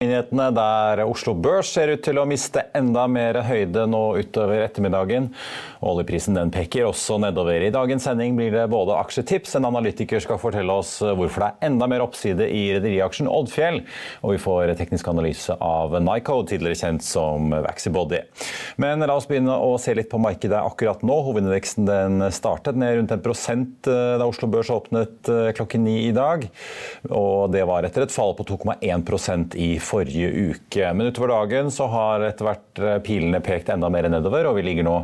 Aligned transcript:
Nyhetene 0.00 0.46
der 0.56 1.02
Oslo 1.04 1.34
Børs 1.36 1.74
ser 1.74 1.90
ut 1.92 2.00
til 2.00 2.16
å 2.16 2.22
miste 2.24 2.62
enda 2.72 3.02
mer 3.04 3.36
høyde 3.44 3.82
nå 3.84 3.98
utover 4.16 4.62
ettermiddagen. 4.64 5.26
Oljeprisen 5.84 6.38
den 6.38 6.48
peker 6.54 6.86
også 6.86 7.18
nedover. 7.20 7.60
I 7.60 7.68
dagens 7.74 8.06
sending 8.08 8.32
blir 8.38 8.54
det 8.54 8.62
både 8.72 8.96
aksjetips, 8.96 9.58
en 9.58 9.68
analytiker 9.68 10.22
skal 10.24 10.40
fortelle 10.40 10.72
oss 10.72 10.94
hvorfor 11.04 11.44
det 11.44 11.50
er 11.50 11.68
enda 11.68 11.88
mer 11.92 12.00
oppside 12.00 12.46
i 12.48 12.62
rederiaksjen 12.78 13.28
Oddfjell, 13.28 13.82
og 14.24 14.32
vi 14.32 14.40
får 14.40 14.72
teknisk 14.78 15.10
analyse 15.12 15.58
av 15.60 15.98
Nyco, 16.00 16.38
tidligere 16.48 16.80
kjent 16.80 17.04
som 17.04 17.52
Vaxibody. 17.52 18.22
Men 18.80 19.04
la 19.04 19.18
oss 19.20 19.28
begynne 19.28 19.52
å 19.52 19.76
se 19.76 19.92
litt 19.98 20.08
på 20.08 20.22
markedet 20.24 20.62
akkurat 20.62 21.04
nå. 21.04 21.18
Hovedindeksen 21.28 21.90
den 21.90 22.24
startet 22.32 22.80
ned 22.80 22.96
rundt 23.02 23.12
en 23.18 23.26
prosent 23.28 23.92
eh, 23.92 24.16
da 24.16 24.24
Oslo 24.24 24.48
Børs 24.48 24.72
åpnet 24.72 25.28
eh, 25.28 25.52
klokken 25.60 25.84
ni 25.84 25.98
i 26.06 26.16
dag, 26.16 26.48
og 27.12 27.52
det 27.52 27.68
var 27.68 27.84
etter 27.84 28.08
et 28.08 28.16
fall 28.16 28.32
på 28.40 28.48
2,1% 28.54 29.60
i 29.60 29.74
forrige 29.76 29.89
uke. 29.94 30.92
Men 30.94 31.06
utover 31.06 31.28
dagen 31.28 31.70
så 31.70 31.86
har 31.90 32.24
etter 32.26 32.46
hvert 32.46 32.80
eh, 32.80 32.98
pilene 33.04 33.40
pekt 33.44 33.68
enda 33.72 33.90
mer 33.92 34.08
nedover, 34.10 34.46
og 34.50 34.56
vi 34.58 34.64
ligger 34.66 34.86
nå 34.86 34.96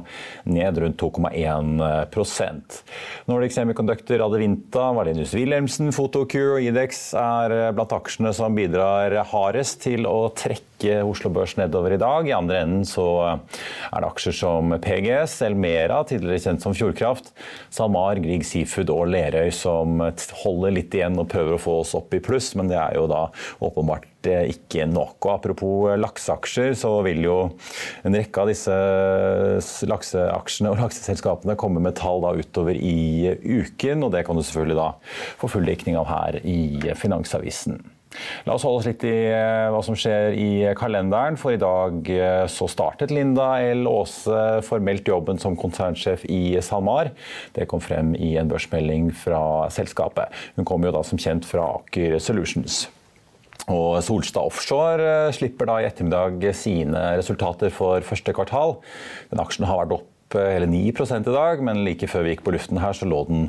ned 0.49 0.79
rundt 0.83 1.01
2,1% 1.01 2.79
Nordic 3.27 3.57
Semiconductor, 3.57 4.23
Adevinta, 4.27 4.93
Valenius 4.97 5.35
Wilhelmsen, 5.37 5.93
Photocure 5.95 6.57
og 6.57 6.67
Idex 6.67 7.11
er 7.19 7.55
eh, 7.55 7.73
blant 7.77 7.95
aksjene 7.97 8.33
som 8.37 8.57
bidrar 8.57 9.15
hardest 9.33 9.83
til 9.87 10.07
å 10.09 10.29
trekke 10.37 11.01
Oslo 11.07 11.31
Børs 11.33 11.57
nedover 11.57 11.95
i 11.97 12.01
dag. 12.01 12.29
I 12.29 12.37
andre 12.37 12.63
enden 12.67 12.85
så 12.89 13.07
er 13.27 13.97
det 13.97 14.11
aksjer 14.11 14.37
som 14.37 14.75
PGS, 14.83 15.39
Elmera, 15.47 16.03
tidligere 16.09 16.43
kjent 16.45 16.67
som 16.67 16.77
Fjordkraft, 16.77 17.33
SalMar, 17.73 18.21
Grieg 18.23 18.45
Seafood 18.47 18.93
og 18.93 19.09
Lerøy 19.15 19.51
som 19.55 20.03
holder 20.43 20.77
litt 20.77 20.95
igjen 20.95 21.17
og 21.21 21.31
prøver 21.33 21.57
å 21.57 21.63
få 21.63 21.81
oss 21.81 21.97
opp 21.99 22.15
i 22.17 22.23
pluss, 22.23 22.53
men 22.59 22.69
det 22.71 22.79
er 22.81 23.01
jo 23.01 23.09
da 23.11 23.27
åpenbart 23.65 24.07
ikke 24.53 24.87
nok. 24.91 25.17
Og 25.23 25.33
apropos 25.35 25.97
lakseaksjer, 26.01 26.77
så 26.79 26.93
vil 27.07 27.25
jo 27.27 27.39
en 28.07 28.17
rekke 28.17 28.43
av 28.43 28.53
disse 28.53 28.77
lakseaksjene 29.89 30.73
og 30.73 30.81
lakseselskapene 30.85 31.59
komme 31.61 31.83
med 31.85 31.99
tall 31.99 32.25
da 32.25 32.35
utover 32.37 32.77
i 32.77 33.35
uken, 33.43 34.07
og 34.07 34.15
det 34.15 34.27
kan 34.27 34.39
du 34.39 34.45
selvfølgelig 34.45 34.81
da 34.81 34.89
få 35.43 35.53
full 35.57 35.69
dekning 35.69 35.99
av 36.01 36.09
her 36.11 36.41
i 36.45 36.59
Finansavisen. 36.99 37.81
La 38.47 38.55
oss 38.55 38.65
holde 38.67 38.81
oss 38.81 38.89
litt 38.89 39.05
i 39.07 39.15
eh, 39.29 39.69
hva 39.73 39.83
som 39.85 39.97
skjer 39.99 40.37
i 40.39 40.51
kalenderen, 40.79 41.39
for 41.41 41.55
i 41.55 41.61
dag 41.61 42.11
eh, 42.13 42.45
så 42.51 42.69
startet 42.71 43.13
Linda 43.15 43.57
L. 43.75 43.87
Aase 43.91 44.63
formelt 44.67 45.09
jobben 45.09 45.41
som 45.43 45.59
konsernsjef 45.59 46.25
i 46.31 46.57
SalMar. 46.65 47.13
Det 47.57 47.69
kom 47.71 47.83
frem 47.85 48.15
i 48.17 48.35
en 48.41 48.51
børsmelding 48.51 49.11
fra 49.25 49.41
selskapet. 49.75 50.33
Hun 50.57 50.69
kom 50.69 50.87
jo 50.87 50.95
da 50.97 51.05
som 51.07 51.21
kjent 51.21 51.49
fra 51.49 51.69
Aker 51.81 52.21
Solutions. 52.23 52.87
Og 53.67 53.99
Solstad 54.05 54.47
Offshore 54.47 55.07
eh, 55.07 55.33
slipper 55.35 55.67
da 55.69 55.81
i 55.81 55.89
ettermiddag 55.89 56.45
sine 56.55 57.09
resultater 57.19 57.73
for 57.75 58.05
første 58.07 58.35
kvartal. 58.37 58.77
Den 59.33 59.43
aksjen 59.43 59.67
har 59.67 59.81
vært 59.83 59.97
opp 59.97 60.37
eh, 60.39 60.53
hele 60.55 60.69
9 60.71 60.85
i 60.93 61.25
dag, 61.27 61.65
men 61.67 61.83
like 61.87 62.07
før 62.11 62.27
vi 62.27 62.37
gikk 62.37 62.45
på 62.47 62.55
luften 62.55 62.79
her, 62.83 62.95
så 62.95 63.09
lå 63.11 63.25
den 63.27 63.49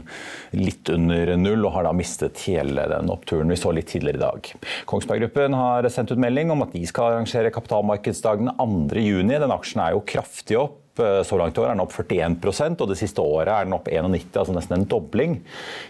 litt 0.58 0.90
under 0.90 1.36
null 1.38 1.68
og 1.68 1.76
har 1.76 1.86
da 1.86 1.94
mistet 1.94 2.42
hele 2.48 2.88
den 2.90 3.14
oppturen 3.14 3.54
vi 3.54 3.60
så 3.62 3.76
litt 3.76 3.92
tidligere 3.94 4.18
i 4.18 4.26
dag. 4.26 4.52
Kongsberg 4.90 5.28
Gruppen 5.28 5.58
har 5.60 5.90
sendt 5.94 6.16
ut 6.16 6.24
melding 6.24 6.56
om 6.56 6.66
at 6.66 6.74
de 6.74 6.82
skal 6.90 7.14
arrangere 7.14 7.54
kapitalmarkedsdagen 7.54 8.56
2.6. 8.58 9.24
Den 9.38 9.58
aksjen 9.60 9.86
er 9.86 9.94
jo 9.94 10.06
kraftig 10.16 10.62
opp. 10.64 10.82
Eh, 10.98 11.22
så 11.30 11.38
langt 11.38 11.58
i 11.58 11.62
år 11.62 11.70
er 11.70 11.78
den 11.78 11.86
opp 11.86 11.94
41% 11.94 12.82
og 12.82 12.90
det 12.90 12.98
siste 13.06 13.22
året 13.22 13.54
er 13.54 13.70
den 13.70 13.78
opp 13.78 13.86
91 13.86 14.34
altså 14.34 14.58
nesten 14.58 14.80
en 14.80 14.90
dobling. 14.90 15.42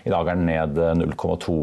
I 0.03 0.11
dag 0.11 0.27
er 0.27 0.35
den 0.35 0.49
ned 0.51 0.81
0,2 1.07 1.61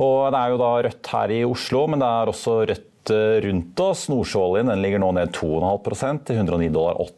og 0.00 0.30
det 0.32 0.40
er 0.40 0.52
jo 0.52 0.60
da 0.60 0.72
rødt 0.86 1.14
her 1.14 1.34
i 1.34 1.40
Oslo, 1.48 1.86
men 1.90 2.02
det 2.02 2.10
er 2.10 2.32
også 2.32 2.58
rødt 2.70 3.14
eh, 3.14 3.38
rundt 3.46 3.86
oss. 3.86 4.04
Nordsjøoljen 4.12 4.74
ligger 4.82 5.02
nå 5.02 5.14
ned 5.16 5.32
2,5 5.36 6.22
til 6.28 6.42
109 6.42 6.70
dollar 6.74 7.00
8 7.00 7.16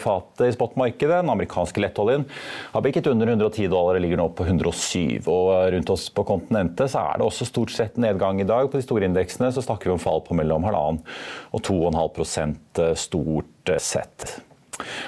fatet 0.00 0.46
i 0.46 0.52
spotmarkedet. 0.54 1.18
Den 1.20 1.32
amerikanske 1.34 1.82
lettoljen 1.84 2.24
har 2.72 2.84
bikket 2.84 3.10
under 3.10 3.28
110 3.28 3.66
dollar 3.68 3.98
og 3.98 4.04
ligger 4.06 4.20
nå 4.22 4.30
på 4.32 4.46
107. 4.48 5.28
Og 5.28 5.50
rundt 5.74 5.92
oss 5.92 6.08
på 6.16 6.24
kontinentet 6.24 6.92
så 6.94 7.04
er 7.10 7.20
det 7.20 7.28
også 7.28 7.48
stort 7.48 7.74
sett 7.74 8.00
nedgang 8.00 8.40
i 8.40 8.48
dag. 8.48 8.70
På 8.72 8.80
de 8.80 8.86
store 8.86 9.10
indeksene 9.10 9.52
så 9.52 9.64
snakker 9.64 9.90
vi 9.90 9.98
om 9.98 10.00
fall 10.02 10.24
på 10.24 10.38
mellom 10.38 10.64
1,5 10.64 11.02
og 11.52 11.66
2,5% 11.68 12.86
stort 13.04 13.74
sett. 13.76 14.40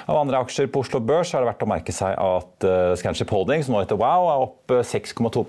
Av 0.05 0.21
andre 0.21 0.43
aksjer 0.43 0.69
på 0.73 0.83
Oslo 0.83 1.01
Børs 1.03 1.33
har 1.33 1.43
det 1.43 1.51
vært 1.53 1.65
å 1.65 1.71
merke 1.71 1.95
seg 1.95 2.13
at 2.19 2.69
Scanship 2.99 3.23
Scanship 3.23 3.31
Holdings, 3.31 3.69
nå 3.69 3.79
heter 3.79 3.97
Wow, 3.99 4.27
er 4.31 4.43
opp 4.43 4.73
6,2 4.83 5.43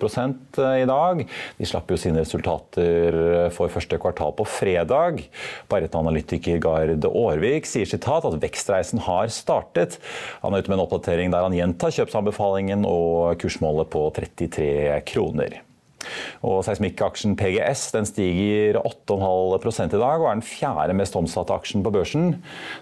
eh, 0.60 0.82
i 0.82 0.86
dag. 0.86 1.24
De 1.58 1.66
slapp 1.66 1.90
jo 1.90 1.96
sine 1.98 2.20
resultater 2.22 3.16
eh, 3.16 3.50
for 3.54 3.72
første 3.72 3.98
kvartal 3.98 4.34
på 4.36 4.46
fredag. 4.46 5.24
Barrett-analytiker 5.70 6.60
Gard 6.62 7.04
Aarvik 7.08 7.66
sier 7.66 7.88
sitat 7.88 8.26
at 8.28 8.38
vekstreisen 8.42 9.02
har 9.08 9.28
startet. 9.32 9.98
Han 10.42 10.54
er 10.54 10.62
ute 10.62 10.70
med 10.70 10.78
en 10.78 10.86
oppdatering 10.86 11.34
der 11.34 11.46
han 11.46 11.56
gjentar 11.56 11.94
kjøpsanbefalingen 11.94 12.84
og 12.86 13.38
kursmålet 13.42 13.90
på 13.90 14.06
33 14.20 15.00
kroner. 15.08 15.62
Og 16.46 16.62
Seismikkaksjen 16.66 17.36
PGS 17.40 17.88
den 17.96 18.08
stiger 18.08 18.80
8,5 18.82 19.84
i 19.88 19.98
dag 19.98 20.20
og 20.20 20.28
er 20.30 20.38
den 20.38 20.46
fjerde 20.46 20.96
mest 20.98 21.18
omsatte 21.18 21.56
aksjen 21.56 21.84
på 21.84 21.92
børsen. 21.94 22.38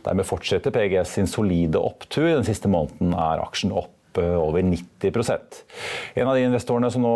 Dermed 0.07 0.29
fortsetter 0.29 0.75
PGS 0.75 1.17
sin 1.19 1.31
solide 1.31 1.81
opptur. 1.81 2.31
Den 2.35 2.49
siste 2.49 2.71
måneden 2.73 3.17
er 3.17 3.43
aksjen 3.45 3.75
opp 3.75 3.93
eh, 4.21 4.35
over 4.37 4.63
90% 4.67 5.63
En 6.17 6.29
av 6.29 6.37
de 6.37 6.45
investorene 6.47 6.91
som 6.93 7.05
nå 7.05 7.15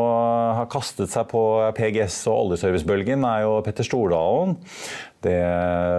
har 0.57 0.71
kastet 0.73 1.13
seg 1.13 1.29
på 1.31 1.43
PGS 1.77 2.23
og 2.31 2.47
oljeservicebølgen, 2.47 3.27
er 3.29 3.45
jo 3.45 3.61
Petter 3.67 3.87
Stordalen. 3.87 4.57
Det 5.27 5.37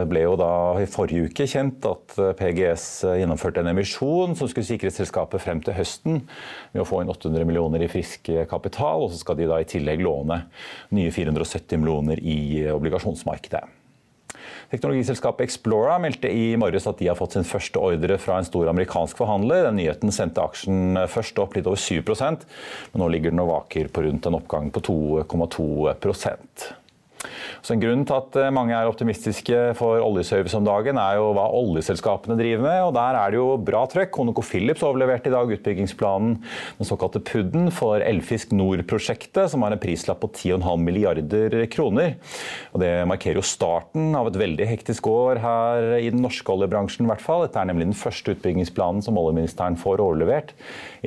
ble 0.07 0.21
jo 0.23 0.35
da 0.39 0.51
i 0.79 0.87
forrige 0.89 1.27
uke 1.27 1.47
kjent 1.49 1.83
at 1.89 2.15
PGS 2.39 2.85
gjennomførte 3.19 3.63
en 3.63 3.71
emisjon 3.73 4.37
som 4.39 4.49
skulle 4.49 4.67
sikre 4.67 4.93
selskapet 4.93 5.43
frem 5.43 5.59
til 5.65 5.75
høsten 5.75 6.21
med 6.23 6.83
å 6.83 6.87
få 6.87 7.01
inn 7.03 7.11
800 7.11 7.47
millioner 7.49 7.83
i 7.83 7.91
frisk 7.91 8.31
kapital, 8.49 9.03
og 9.03 9.11
så 9.11 9.19
skal 9.23 9.39
de 9.39 9.49
da 9.49 9.59
i 9.59 9.67
tillegg 9.67 10.05
låne 10.05 10.45
nye 10.95 11.11
470 11.11 11.81
millioner 11.81 12.21
i 12.23 12.63
obligasjonsmarkedet. 12.71 13.65
Teknologiselskapet 14.67 15.45
Explora 15.47 15.95
meldte 16.03 16.27
i 16.27 16.57
morges 16.59 16.87
at 16.89 16.99
de 16.99 17.07
har 17.07 17.15
fått 17.15 17.37
sin 17.37 17.47
første 17.47 17.79
ordre 17.79 18.17
fra 18.19 18.39
en 18.41 18.47
stor 18.47 18.67
amerikansk 18.67 19.19
forhandler. 19.21 19.63
Den 19.69 19.79
nyheten 19.79 20.11
sendte 20.11 20.43
aksjen 20.43 20.99
først 21.07 21.39
opp 21.39 21.55
litt 21.55 21.69
over 21.69 21.79
7% 21.79 22.43
men 22.91 23.03
nå 23.03 23.07
ligger 23.13 23.31
den 23.31 23.43
og 23.45 23.53
vaker 23.53 23.87
på 23.93 24.03
rundt 24.03 24.27
en 24.27 24.39
oppgang 24.41 24.67
på 24.75 24.83
2,2 24.89 25.67
Så 27.65 27.73
En 27.73 27.81
grunn 27.81 28.03
til 28.07 28.15
at 28.17 28.37
eh, 28.39 28.53
mange 28.53 28.75
er 28.75 28.89
optimistiske 28.89 29.59
for 29.79 30.01
oljeservice 30.03 30.57
om 30.57 30.65
dagen, 30.67 30.99
er 31.01 31.17
jo 31.19 31.31
hva 31.35 31.47
oljeselskapene 31.57 32.37
driver 32.39 32.63
med. 32.63 32.79
og 32.87 32.93
Der 32.97 33.17
er 33.19 33.33
det 33.33 33.39
jo 33.39 33.47
bra 33.59 33.83
trøkk. 33.89 34.13
ConocoPhillips 34.17 34.85
overleverte 34.87 35.31
i 35.31 35.35
dag 35.35 35.51
utbyggingsplanen, 35.57 36.37
den 36.77 36.89
såkalte 36.89 37.21
PUD-en, 37.23 37.69
for 37.75 38.03
Elfisk 38.03 38.53
Nord-prosjektet, 38.55 39.51
som 39.51 39.65
har 39.65 39.75
en 39.75 39.81
prislapp 39.81 40.21
på 40.23 40.31
10,5 40.31 40.85
milliarder 40.85 41.57
kroner. 41.73 42.15
Og 42.73 42.81
Det 42.81 42.93
markerer 43.09 43.41
jo 43.41 43.45
starten 43.45 44.15
av 44.17 44.29
et 44.29 44.39
veldig 44.39 44.69
hektisk 44.69 45.09
år 45.11 45.41
her 45.43 45.97
i 45.99 46.11
den 46.13 46.23
norske 46.23 46.53
oljebransjen. 46.53 47.05
I 47.07 47.11
hvert 47.11 47.25
fall. 47.25 47.45
Dette 47.47 47.61
er 47.61 47.71
nemlig 47.71 47.89
den 47.89 47.97
første 47.97 48.35
utbyggingsplanen 48.35 49.03
som 49.05 49.17
oljeministeren 49.19 49.77
får 49.79 50.03
overlevert 50.03 50.53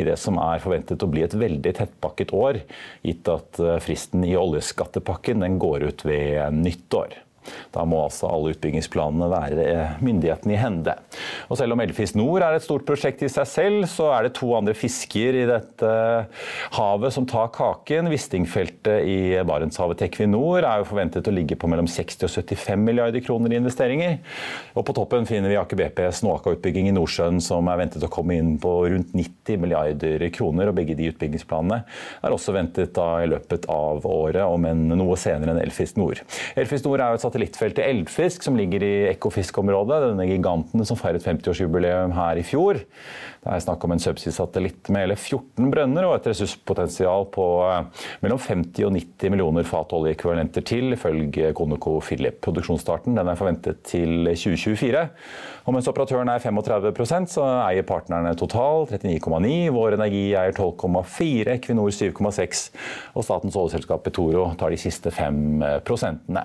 i 0.00 0.06
det 0.08 0.16
som 0.20 0.38
er 0.42 0.62
forventet 0.62 1.02
å 1.04 1.10
bli 1.10 1.24
et 1.26 1.36
veldig 1.36 1.74
tettpakket 1.76 2.34
år, 2.36 2.62
gitt 3.06 3.30
at 3.30 3.60
eh, 3.62 3.78
fristen 3.84 4.24
i 4.26 4.36
oljeskattepakken 4.38 5.44
den 5.44 5.58
går 5.62 5.88
ut 5.90 6.06
ved 6.08 6.60
nyttår. 6.60 7.18
Da 7.74 7.84
må 7.88 8.02
altså 8.04 8.28
alle 8.30 8.54
utbyggingsplanene 8.54 9.28
være 9.30 9.64
eh, 9.64 9.92
myndighetene 10.04 10.54
i 10.54 10.60
hende. 10.60 10.94
Og 11.48 11.58
selv 11.58 11.74
om 11.74 11.82
Eldfisk 11.82 12.18
Nord 12.18 12.44
er 12.44 12.56
et 12.56 12.64
stort 12.64 12.84
prosjekt 12.88 13.24
i 13.24 13.30
seg 13.32 13.48
selv, 13.48 13.86
så 13.90 14.10
er 14.14 14.26
det 14.26 14.34
to 14.38 14.50
andre 14.56 14.74
fisker 14.76 15.38
i 15.40 15.46
dette 15.48 15.92
havet 16.76 17.14
som 17.14 17.26
tar 17.28 17.50
kaken. 17.54 18.10
Wisting-feltet 18.12 19.06
i 19.08 19.18
Barentshavet 19.46 20.00
til 20.00 20.10
Equinor 20.10 20.64
er 20.64 20.82
jo 20.82 20.88
forventet 20.90 21.28
å 21.30 21.34
ligge 21.34 21.58
på 21.60 21.70
mellom 21.70 21.88
60 21.90 22.26
og 22.28 22.34
75 22.34 22.84
milliarder 22.84 23.24
kroner 23.24 23.54
i 23.54 23.60
investeringer. 23.60 24.18
Og 24.76 24.86
på 24.86 24.96
toppen 24.96 25.28
finner 25.28 25.52
vi 25.52 25.58
Aker 25.60 25.80
BPs 25.80 26.22
Noaka-utbygging 26.26 26.90
i 26.90 26.94
Nordsjøen 26.96 27.40
som 27.44 27.68
er 27.70 27.80
ventet 27.80 28.04
å 28.06 28.12
komme 28.12 28.36
inn 28.38 28.56
på 28.60 28.74
rundt 28.92 29.14
90 29.16 29.60
milliarder 29.62 30.26
kroner. 30.34 30.70
Og 30.70 30.78
begge 30.78 30.96
de 30.98 31.10
utbyggingsplanene 31.12 31.82
er 32.20 32.34
også 32.36 32.54
ventet 32.56 33.00
i 33.00 33.28
løpet 33.30 33.66
av 33.70 34.04
året, 34.06 34.42
om 34.44 34.64
enn 34.68 34.88
noe 34.98 35.16
senere 35.20 35.54
enn 35.54 35.62
Elfisk 35.62 35.98
Nord. 36.00 36.22
Elfisk 36.58 36.86
Nord 36.86 37.02
er 37.02 37.12
jo 37.12 37.20
et 37.20 37.24
satellittfeltet 37.30 37.86
Eldfisk, 37.86 38.42
som 38.42 38.56
ligger 38.58 38.82
i 38.82 38.94
Ekofisk-området. 39.12 40.02
Denne 40.10 40.26
giganten 40.26 40.82
som 40.86 40.98
feiret 40.98 41.24
50-årsjubileum 41.24 42.14
her 42.16 42.40
i 42.40 42.44
fjor. 42.46 42.82
Det 43.40 43.48
er 43.48 43.62
snakk 43.64 43.84
om 43.86 43.94
en 43.94 44.02
subsea-satellitt 44.02 44.90
med 44.92 45.06
hele 45.06 45.16
14 45.16 45.70
brønner 45.72 46.04
og 46.04 46.18
et 46.18 46.26
ressurspotensial 46.28 47.24
på 47.32 47.46
eh, 47.70 48.02
mellom 48.20 48.40
50 48.42 48.84
og 48.84 48.92
90 48.98 49.32
millioner 49.32 49.64
fat 49.68 49.94
oljeekvivalenter 49.96 50.66
til, 50.68 50.90
ifølge 50.92 51.54
ConocoPhillips. 51.56 52.42
Produksjonsstarten 52.44 53.16
er 53.16 53.38
forventet 53.38 53.80
til 53.88 54.28
2024. 54.34 55.06
Og 55.64 55.76
mens 55.76 55.88
operatøren 55.88 56.28
er 56.32 56.42
35% 56.42 57.32
så 57.32 57.46
eier 57.64 57.86
partnerne 57.88 58.34
Total 58.36 58.88
39,9, 58.90 59.54
Vår 59.72 59.96
Energi 59.96 60.24
eier 60.34 60.56
12,4, 60.56 61.54
Equinor 61.56 61.92
7,6 61.94 62.66
og 63.14 63.24
statens 63.24 63.56
oljeselskap 63.56 64.04
Petoro 64.04 64.50
tar 64.60 64.74
de 64.74 64.80
siste 64.80 65.12
5 65.14 65.80
prosentene. 65.86 66.44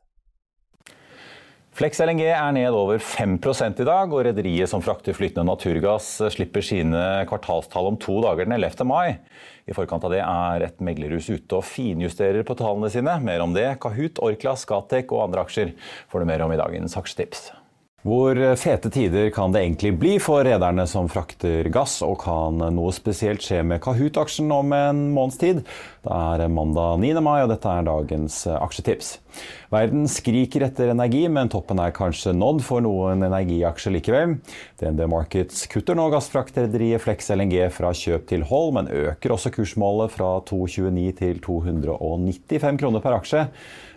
Flex 1.71 2.01
LNG 2.03 2.25
er 2.27 2.49
ned 2.51 2.75
over 2.75 2.99
5 2.99 3.37
i 3.79 3.85
dag, 3.87 4.11
og 4.11 4.25
rederiet 4.27 4.67
som 4.67 4.81
frakter 4.83 5.15
flytende 5.15 5.47
naturgass 5.47 6.17
slipper 6.35 6.65
sine 6.67 7.23
kvartalstall 7.29 7.87
om 7.87 7.95
to 7.95 8.17
dager 8.25 8.43
den 8.43 8.57
11. 8.57 8.83
mai. 8.83 9.15
I 9.63 9.77
forkant 9.77 10.03
av 10.03 10.11
det 10.11 10.19
er 10.19 10.67
et 10.67 10.83
meglerhus 10.83 11.29
ute 11.31 11.61
og 11.61 11.63
finjusterer 11.63 12.43
på 12.43 12.57
tallene 12.59 12.91
sine. 12.91 13.15
Mer 13.23 13.45
om 13.45 13.55
det, 13.55 13.69
Kahoot, 13.79 14.19
Orkla, 14.19 14.57
Skatec 14.59 15.15
og 15.15 15.29
andre 15.29 15.47
aksjer 15.47 15.71
får 16.11 16.19
du 16.19 16.31
mer 16.33 16.43
om 16.43 16.51
i 16.51 16.59
dagens 16.59 16.99
aksjetips. 16.99 17.53
Hvor 18.01 18.33
fete 18.57 18.89
tider 18.89 19.27
kan 19.29 19.51
det 19.53 19.59
egentlig 19.61 19.91
bli 20.01 20.11
for 20.17 20.41
rederne 20.41 20.87
som 20.89 21.05
frakter 21.05 21.67
gass, 21.69 21.99
og 22.01 22.15
kan 22.23 22.57
noe 22.73 22.89
spesielt 22.97 23.43
skje 23.45 23.59
med 23.61 23.77
Kahoot-aksjen 23.83 24.49
om 24.55 24.73
en 24.73 25.03
måneds 25.13 25.37
tid? 25.37 25.59
Det 26.01 26.15
er 26.17 26.49
mandag 26.49 26.97
9. 27.03 27.11
mai, 27.21 27.43
og 27.43 27.51
dette 27.51 27.69
er 27.69 27.85
dagens 27.85 28.39
aksjetips. 28.55 29.11
Verden 29.69 30.09
skriker 30.09 30.65
etter 30.65 30.89
energi, 30.95 31.27
men 31.29 31.51
toppen 31.53 31.77
er 31.83 31.93
kanskje 31.93 32.33
nådd 32.33 32.63
for 32.65 32.81
noen 32.81 33.21
energiaksjer 33.27 33.93
likevel. 33.93 34.33
DNB 34.81 35.05
Markets 35.13 35.67
kutter 35.69 35.99
nå 35.99 36.09
gassfraktrederiet 36.09 37.05
Flex 37.05 37.29
LNG 37.37 37.67
fra 37.75 37.93
kjøp 37.93 38.25
til 38.33 38.47
hold, 38.49 38.73
men 38.79 38.89
øker 38.89 39.37
også 39.37 39.53
kursmålet 39.53 40.17
fra 40.17 40.33
229 40.49 41.13
til 41.21 41.45
295 41.45 42.81
kroner 42.81 43.05
per 43.05 43.21
aksje. 43.21 43.45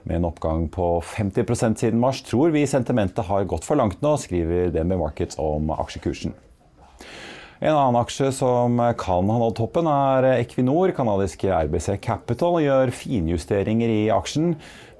Med 0.04 0.18
en 0.20 0.26
oppgang 0.28 0.66
på 0.68 1.00
50% 1.00 1.80
siden 1.80 2.00
mars 2.00 2.22
tror 2.26 2.52
vi 2.52 2.66
sentimentet 2.68 3.24
har 3.24 3.46
gått 3.48 3.64
for 3.64 3.80
langt 3.80 4.02
nå, 4.04 4.16
skriver 4.20 4.68
DNB 4.74 4.98
Markets 5.00 5.40
om 5.40 5.72
aksjekursen. 5.72 6.34
En 7.64 7.72
annen 7.72 7.96
aksje 7.96 8.28
som 8.36 8.76
kan 9.00 9.30
ha 9.30 9.38
nådd 9.40 9.54
toppen, 9.56 9.86
er 9.88 10.26
Equinor. 10.34 10.92
Kanadiske 10.92 11.48
RBC 11.48 11.94
Capital 12.04 12.58
gjør 12.60 12.92
finjusteringer 12.92 13.88
i 13.88 14.02
aksjen. 14.12 14.52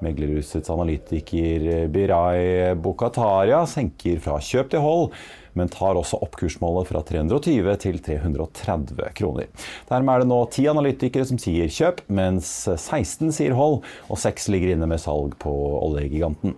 Meglerhusets 0.05 0.73
analytiker 0.73 1.67
Biray 1.93 2.73
Bukataria 2.81 3.65
senker 3.69 4.23
fra 4.25 4.39
kjøp 4.41 4.73
til 4.73 4.85
hold 4.85 5.11
men 5.59 5.73
tar 5.73 5.99
også 5.99 6.21
opp 6.25 6.37
kursmålet 6.41 6.91
fra 6.91 7.03
320 7.07 7.79
til 7.85 7.99
330 8.05 9.15
kroner. 9.19 9.51
Dermed 9.91 10.15
er 10.15 10.25
det 10.25 10.31
nå 10.31 10.43
ti 10.53 10.67
analytikere 10.71 11.27
som 11.29 11.41
sier 11.41 11.71
kjøp, 11.73 12.05
mens 12.13 12.53
16 12.75 13.35
sier 13.35 13.57
hold, 13.59 13.83
og 14.09 14.21
6 14.21 14.51
ligger 14.55 14.75
inne 14.75 14.91
med 14.91 15.03
salg 15.03 15.37
på 15.43 15.53
oljegiganten. 15.81 16.57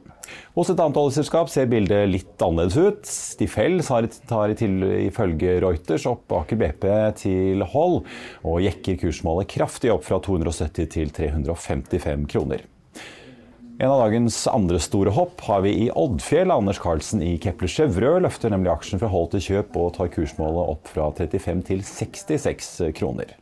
Hos 0.56 0.70
et 0.72 0.81
annet 0.82 0.98
oljeselskap 0.98 1.50
ser 1.52 1.69
bildet 1.70 2.08
litt 2.10 2.43
annerledes 2.43 2.76
ut. 2.76 3.06
Stifel 3.06 3.78
tar 3.87 4.54
ifølge 4.56 5.58
Reuters 5.62 6.06
opp 6.10 6.32
Aker 6.40 6.60
BP 6.62 6.87
til 7.22 7.66
hold, 7.75 8.00
og 8.43 8.64
jekker 8.64 8.98
kursmålet 9.04 9.52
kraftig 9.54 9.93
opp 9.94 10.06
fra 10.08 10.19
270 10.22 10.90
til 10.96 11.12
355 11.14 12.26
kroner. 12.32 12.66
En 13.78 13.90
av 13.90 13.99
dagens 14.00 14.46
andre 14.49 14.78
store 14.81 15.12
hopp 15.12 15.43
har 15.44 15.61
vi 15.61 15.75
i 15.82 15.88
Oddfjell. 15.93 16.49
Anders 16.49 16.78
Carlsen 16.81 17.20
i 17.20 17.34
Kepler 17.37 17.69
Chevrø 17.69 18.14
løfter 18.25 18.49
nemlig 18.49 18.70
aksjen 18.73 19.02
fra 19.02 19.11
hold 19.12 19.34
til 19.34 19.43
kjøp 19.50 19.76
og 19.76 19.90
tar 19.99 20.08
kursmålet 20.14 20.70
opp 20.73 20.88
fra 20.88 21.11
35 21.19 21.61
til 21.69 21.82
66 21.84 22.70
kroner. 22.96 23.34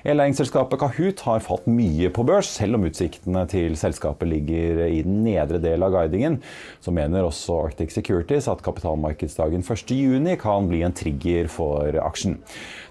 Elnæringsselskapet 0.00 0.80
Kahoot 0.80 1.20
har 1.26 1.42
falt 1.44 1.66
mye 1.68 2.08
på 2.14 2.24
børs, 2.24 2.48
selv 2.56 2.78
om 2.78 2.86
utsiktene 2.88 3.42
til 3.50 3.74
selskapet 3.76 4.30
ligger 4.30 4.80
i 4.86 5.02
den 5.04 5.18
nedre 5.26 5.60
del 5.60 5.84
av 5.84 5.92
guidingen. 5.92 6.38
Så 6.80 6.94
mener 6.96 7.26
også 7.26 7.58
Arctic 7.66 7.92
Securities 7.92 8.48
at 8.48 8.62
kapitalmarkedsdagen 8.64 9.60
1.6 9.60 10.38
kan 10.40 10.70
bli 10.70 10.80
en 10.86 10.96
trigger 10.96 11.50
for 11.52 12.00
aksjen. 12.00 12.38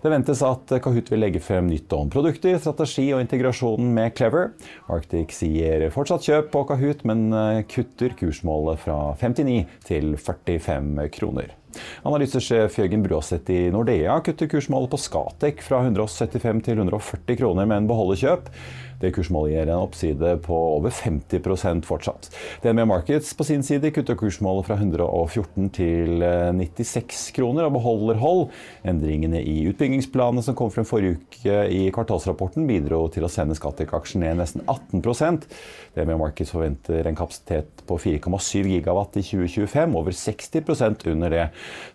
Det 0.04 0.14
ventes 0.14 0.44
at 0.46 0.76
Kahoot 0.84 1.10
vil 1.10 1.24
legge 1.26 1.42
frem 1.44 1.68
nytt 1.72 1.92
om 1.98 2.12
produkter, 2.14 2.60
strategi 2.62 3.10
og 3.16 3.24
integrasjonen 3.26 3.90
med 3.98 4.14
Clever. 4.18 4.52
Arctic 4.94 5.34
sier 5.42 5.90
fortsatt 5.96 6.30
kjøp 6.30 6.54
på 6.54 6.66
Kahoot, 6.70 7.02
men 7.10 7.30
kutter 7.74 8.14
kursmålet 8.22 8.86
fra 8.86 9.00
59 9.18 9.66
til 9.90 10.14
45 10.14 11.10
kroner. 11.18 11.59
Analysesjef 12.08 12.80
Jørgen 12.80 13.04
Bråseth 13.06 13.52
i 13.54 13.70
Nordea 13.74 14.16
kutter 14.26 14.50
kursmålet 14.50 14.92
på 14.94 15.00
Skatec 15.02 15.64
fra 15.66 15.84
175 15.86 16.64
til 16.66 16.82
140 16.82 17.40
kroner, 17.40 17.70
men 17.70 17.90
beholder 17.90 18.22
kjøp. 18.24 18.54
Det 19.00 19.14
kursmålet 19.16 19.54
gir 19.54 19.70
en 19.70 19.84
oppside 19.86 20.34
på 20.44 20.58
over 20.76 20.92
50% 20.94 21.88
fortsatt. 21.88 22.30
DNB 22.64 22.86
Markets 22.90 23.32
på 23.38 23.48
sin 23.48 23.64
side 23.64 23.94
kutter 23.96 24.18
kursmålet 24.20 24.68
fra 24.68 24.76
114 24.80 25.70
til 25.76 26.24
96 26.60 27.00
eh, 27.00 27.36
kroner 27.38 27.68
og 27.68 27.78
beholder 27.78 28.20
hold. 28.20 28.44
Endringene 28.88 29.40
i 29.40 29.62
utbyggingsplanene 29.72 30.44
som 30.44 30.58
kom 30.60 30.72
frem 30.74 30.88
forrige 30.88 31.20
uke 31.20 31.62
i 31.72 31.86
kvartalsrapporten, 31.96 32.68
bidro 32.70 33.06
til 33.14 33.28
å 33.28 33.32
sende 33.32 33.58
Skatec-aksjen 33.58 34.26
ned 34.26 34.42
nesten 34.42 34.66
18% 34.68 35.48
DNB 35.96 36.18
Markets 36.20 36.52
forventer 36.54 37.08
en 37.08 37.18
kapasitet 37.18 37.84
på 37.88 37.98
4,7 38.00 38.68
gigawatt 38.70 39.18
i 39.20 39.24
2025, 39.26 39.96
over 39.98 40.16
60% 40.16 41.08
under 41.12 41.34
det 41.34 41.46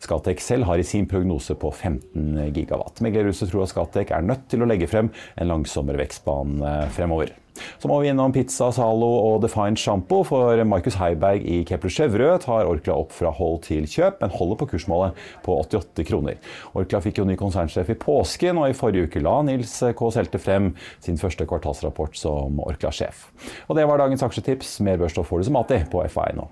Skatec 0.03 0.43
selv 0.43 0.69
har 0.69 0.81
i 0.81 0.87
sin 0.87 1.07
prognose 1.11 1.57
på 1.59 1.71
15 1.71 2.51
gigawatt. 2.55 3.01
Meglerhuset 3.05 3.51
tror 3.51 3.65
at 3.65 3.73
Skatec 3.73 4.13
er 4.15 4.27
nødt 4.27 4.49
til 4.51 4.65
å 4.65 4.69
legge 4.69 4.89
frem 4.91 5.11
en 5.37 5.51
langsommere 5.51 6.03
vekstbane 6.03 6.75
fremover. 6.95 7.35
Så 7.79 7.89
må 7.91 8.01
vi 8.03 8.09
innom 8.11 8.33
Pizza 8.35 8.71
Zalo 8.75 9.11
og 9.29 9.43
Defined 9.45 9.79
Shampoo, 9.79 10.25
for 10.27 10.59
Markus 10.67 10.97
Heiberg 10.99 11.45
i 11.47 11.61
Kepler 11.69 11.93
Chevrø 11.93 12.31
tar 12.43 12.69
Orkla 12.71 12.97
opp 13.05 13.15
fra 13.15 13.31
hold 13.35 13.63
til 13.69 13.87
kjøp, 13.91 14.19
men 14.23 14.35
holder 14.35 14.61
på 14.61 14.71
kursmålet 14.73 15.21
på 15.45 15.59
88 15.63 16.09
kroner. 16.09 16.41
Orkla 16.75 17.03
fikk 17.05 17.23
jo 17.23 17.29
ny 17.29 17.39
konsernsjef 17.41 17.95
i 17.95 17.99
påsken, 18.01 18.59
og 18.59 18.71
i 18.71 18.77
forrige 18.79 19.09
uke 19.09 19.23
la 19.23 19.39
Nils 19.47 19.77
K. 19.95 20.11
Selte 20.15 20.43
frem 20.43 20.73
sin 21.05 21.21
første 21.21 21.47
kvartalsrapport 21.51 22.19
som 22.19 22.61
Orkla-sjef. 22.67 23.29
Og 23.69 23.79
det 23.79 23.87
var 23.91 24.03
dagens 24.03 24.27
aksjetips. 24.27 24.79
Mer 24.85 25.01
børsstoff 25.01 25.31
får 25.31 25.43
du 25.43 25.51
som 25.51 25.63
alltid 25.63 25.91
på 25.95 26.03
FA1 26.11 26.39
nå. 26.41 26.51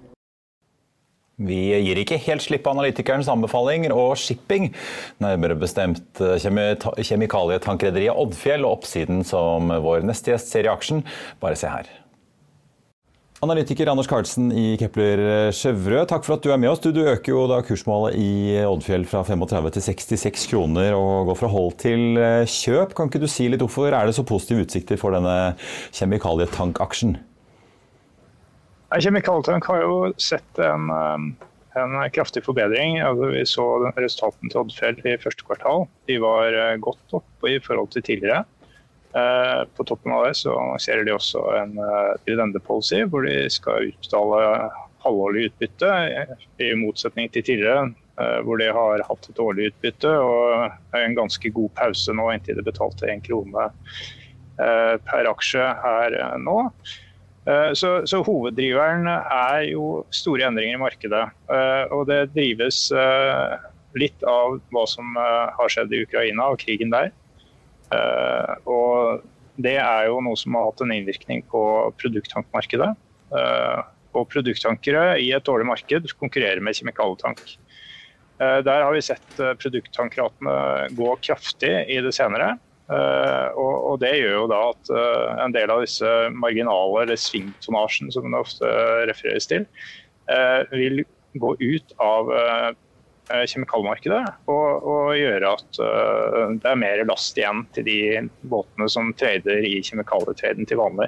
Vi 1.41 1.61
gir 1.73 1.99
ikke 2.03 2.21
helt 2.27 2.45
slipp 2.45 2.67
på 2.67 2.75
analytikerens 2.75 3.31
anbefalinger 3.33 3.95
og 3.97 4.19
shipping. 4.21 4.71
Nærmere 5.23 5.57
bestemt 5.59 6.21
eh, 6.21 6.37
kjemikalietankrederiet 6.43 8.13
Oddfjell 8.13 8.67
og 8.67 8.83
oppsiden 8.83 9.25
som 9.27 9.73
vår 9.73 10.05
neste 10.07 10.35
gjest 10.35 10.53
ser 10.53 10.69
i 10.69 10.73
aksjen. 10.73 11.03
Bare 11.43 11.59
se 11.59 11.73
her. 11.73 11.89
Analytiker 13.43 13.89
Anders 13.91 14.07
Karlsen 14.07 14.53
i 14.55 14.77
Kepler 14.79 15.51
Chevrolet, 15.51 16.07
takk 16.13 16.23
for 16.23 16.37
at 16.37 16.45
du 16.45 16.53
er 16.55 16.61
med 16.63 16.71
oss. 16.71 16.79
Du, 16.79 16.93
du 16.95 17.01
øker 17.03 17.33
jo 17.33 17.41
da 17.51 17.57
kursmålet 17.67 18.15
i 18.15 18.61
Oddfjell 18.63 19.03
fra 19.11 19.25
35 19.27 19.73
til 19.75 19.85
66 19.89 20.45
kroner 20.53 20.95
og 20.95 21.33
går 21.33 21.41
fra 21.41 21.51
hold 21.51 21.75
til 21.83 22.21
eh, 22.23 22.45
kjøp. 22.47 22.95
Kan 22.95 23.11
ikke 23.11 23.25
du 23.25 23.27
si 23.27 23.49
litt 23.51 23.65
hvorfor 23.65 23.91
er 23.91 24.07
det 24.07 24.15
så 24.15 24.23
positive 24.29 24.63
utsikter 24.69 25.01
for 25.01 25.17
denne 25.17 25.57
kjemikalietankaksjen? 25.91 27.17
Kjemikalietank 29.01 29.65
har 29.65 29.81
jo 29.81 30.13
sett 30.21 30.59
en, 30.59 30.91
eh, 30.91 31.81
en 31.81 32.11
kraftig 32.13 32.45
forbedring. 32.45 33.01
Altså, 33.01 33.31
vi 33.33 33.45
så 33.49 33.67
resultatene 33.97 34.51
til 34.53 34.61
Oddfjell 34.61 34.99
i 35.09 35.17
første 35.21 35.47
kvartal. 35.49 35.87
De 36.11 36.19
var 36.21 36.53
eh, 36.53 36.77
godt 36.77 37.15
oppe 37.17 37.55
i 37.55 37.61
forhold 37.63 37.93
til 37.95 38.05
tidligere. 38.05 38.45
Eh, 39.17 39.63
på 39.77 39.87
toppen 39.89 40.13
av 40.13 40.27
det 40.27 40.35
så 40.41 40.53
annonserer 40.59 41.07
de 41.09 41.15
også 41.15 41.41
en 41.57 41.77
dividendepolicy 42.27 43.05
hvor 43.13 43.25
de 43.29 43.49
skal 43.53 43.93
utbetale 43.93 44.71
halvårlig 45.05 45.49
utbytte, 45.51 45.93
i 46.63 46.73
motsetning 46.79 47.33
til 47.33 47.43
tidligere 47.43 47.91
hvor 48.47 48.61
de 48.61 48.69
har 48.71 49.03
hatt 49.09 49.27
et 49.27 49.41
årlig 49.41 49.71
utbytte 49.73 50.11
og 50.21 50.95
en 50.95 51.15
ganske 51.17 51.51
god 51.57 51.73
pause 51.75 52.13
nå 52.15 52.29
inntil 52.31 52.61
de 52.61 52.63
betalte 52.63 53.09
én 53.11 53.25
krone 53.25 53.65
per 54.55 55.31
aksje 55.33 55.65
her 55.83 56.19
nå. 56.39 56.59
Eh, 57.43 57.73
så, 57.75 57.91
så, 58.07 58.21
Hoveddriveren 58.23 59.09
er 59.11 59.67
jo 59.73 60.05
store 60.15 60.47
endringer 60.47 60.79
i 60.79 60.83
markedet. 60.83 61.25
Eh, 61.51 61.85
og 61.95 62.07
det 62.11 62.21
drives 62.37 62.85
eh, 62.95 63.57
litt 63.99 64.23
av 64.29 64.61
hva 64.73 64.85
som 64.89 65.17
har 65.19 65.73
skjedd 65.73 65.93
i 65.93 66.05
Ukraina 66.07 66.53
og 66.53 66.63
krigen 66.63 66.93
der. 66.95 67.11
Og 68.73 69.21
det 69.61 69.75
er 69.77 70.07
jo 70.09 70.23
noe 70.25 70.39
som 70.41 70.55
har 70.57 70.71
hatt 70.71 70.81
en 70.81 70.95
innvirkning 70.95 71.43
på 71.53 71.61
produkttankmarkedet. 72.01 72.89
Og 74.17 74.25
produkttankere 74.33 75.19
i 75.21 75.29
et 75.37 75.45
dårlig 75.45 75.69
marked 75.69 76.09
konkurrerer 76.17 76.65
med 76.65 76.79
kjemikalietank. 76.79 77.43
Der 78.41 78.87
har 78.87 78.97
vi 78.97 79.05
sett 79.05 79.37
produkttankratene 79.37 80.89
gå 80.97 81.13
kraftig 81.29 81.75
i 81.93 82.01
det 82.01 82.15
senere. 82.17 82.55
Uh, 82.91 83.49
og, 83.57 84.01
Det 84.03 84.11
gjør 84.19 84.33
jo 84.41 84.47
da 84.51 84.61
at 84.73 84.91
uh, 84.91 85.43
en 85.45 85.55
del 85.55 85.71
av 85.71 85.85
disse 85.85 86.13
marginale, 86.35 87.05
eller 87.05 87.21
svingtonnasjen 87.21 88.11
som 88.13 88.27
det 88.27 88.41
ofte 88.41 88.71
refereres 89.09 89.47
til, 89.51 89.67
uh, 90.33 90.67
vil 90.75 91.05
gå 91.41 91.55
ut 91.61 91.95
av 92.03 92.29
kjemikalmarkedet 93.33 94.21
og, 94.51 94.83
og, 94.83 95.13
gjøre 95.17 95.53
at 95.55 95.79
det 96.61 96.69
er 96.69 96.77
mer 96.77 97.01
last 97.09 97.39
igjen 97.39 97.63
til 97.73 97.87
de 97.87 97.95
båtene 98.51 98.89
som 98.93 99.09
trader 99.17 99.65
i 99.65 99.79
kjemikalietraden 99.87 100.69
til 100.69 100.83
vanlig. 100.83 101.07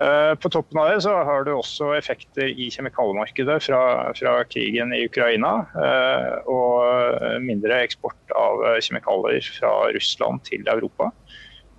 Eh, 0.00 0.34
på 0.40 0.48
toppen 0.48 0.78
av 0.80 0.88
det 0.88 1.00
så 1.04 1.12
har 1.28 1.44
du 1.44 1.52
også 1.52 1.90
effekter 1.98 2.48
i 2.48 2.70
kjemikaliemarkedet 2.72 3.58
fra, 3.66 3.82
fra 4.16 4.38
krigen 4.48 4.94
i 4.96 5.02
Ukraina. 5.10 5.52
Eh, 5.76 6.38
og 6.48 7.42
mindre 7.44 7.82
eksport 7.84 8.36
av 8.36 8.64
kjemikalier 8.80 9.44
fra 9.58 9.74
Russland 9.92 10.44
til 10.48 10.64
Europa. 10.72 11.10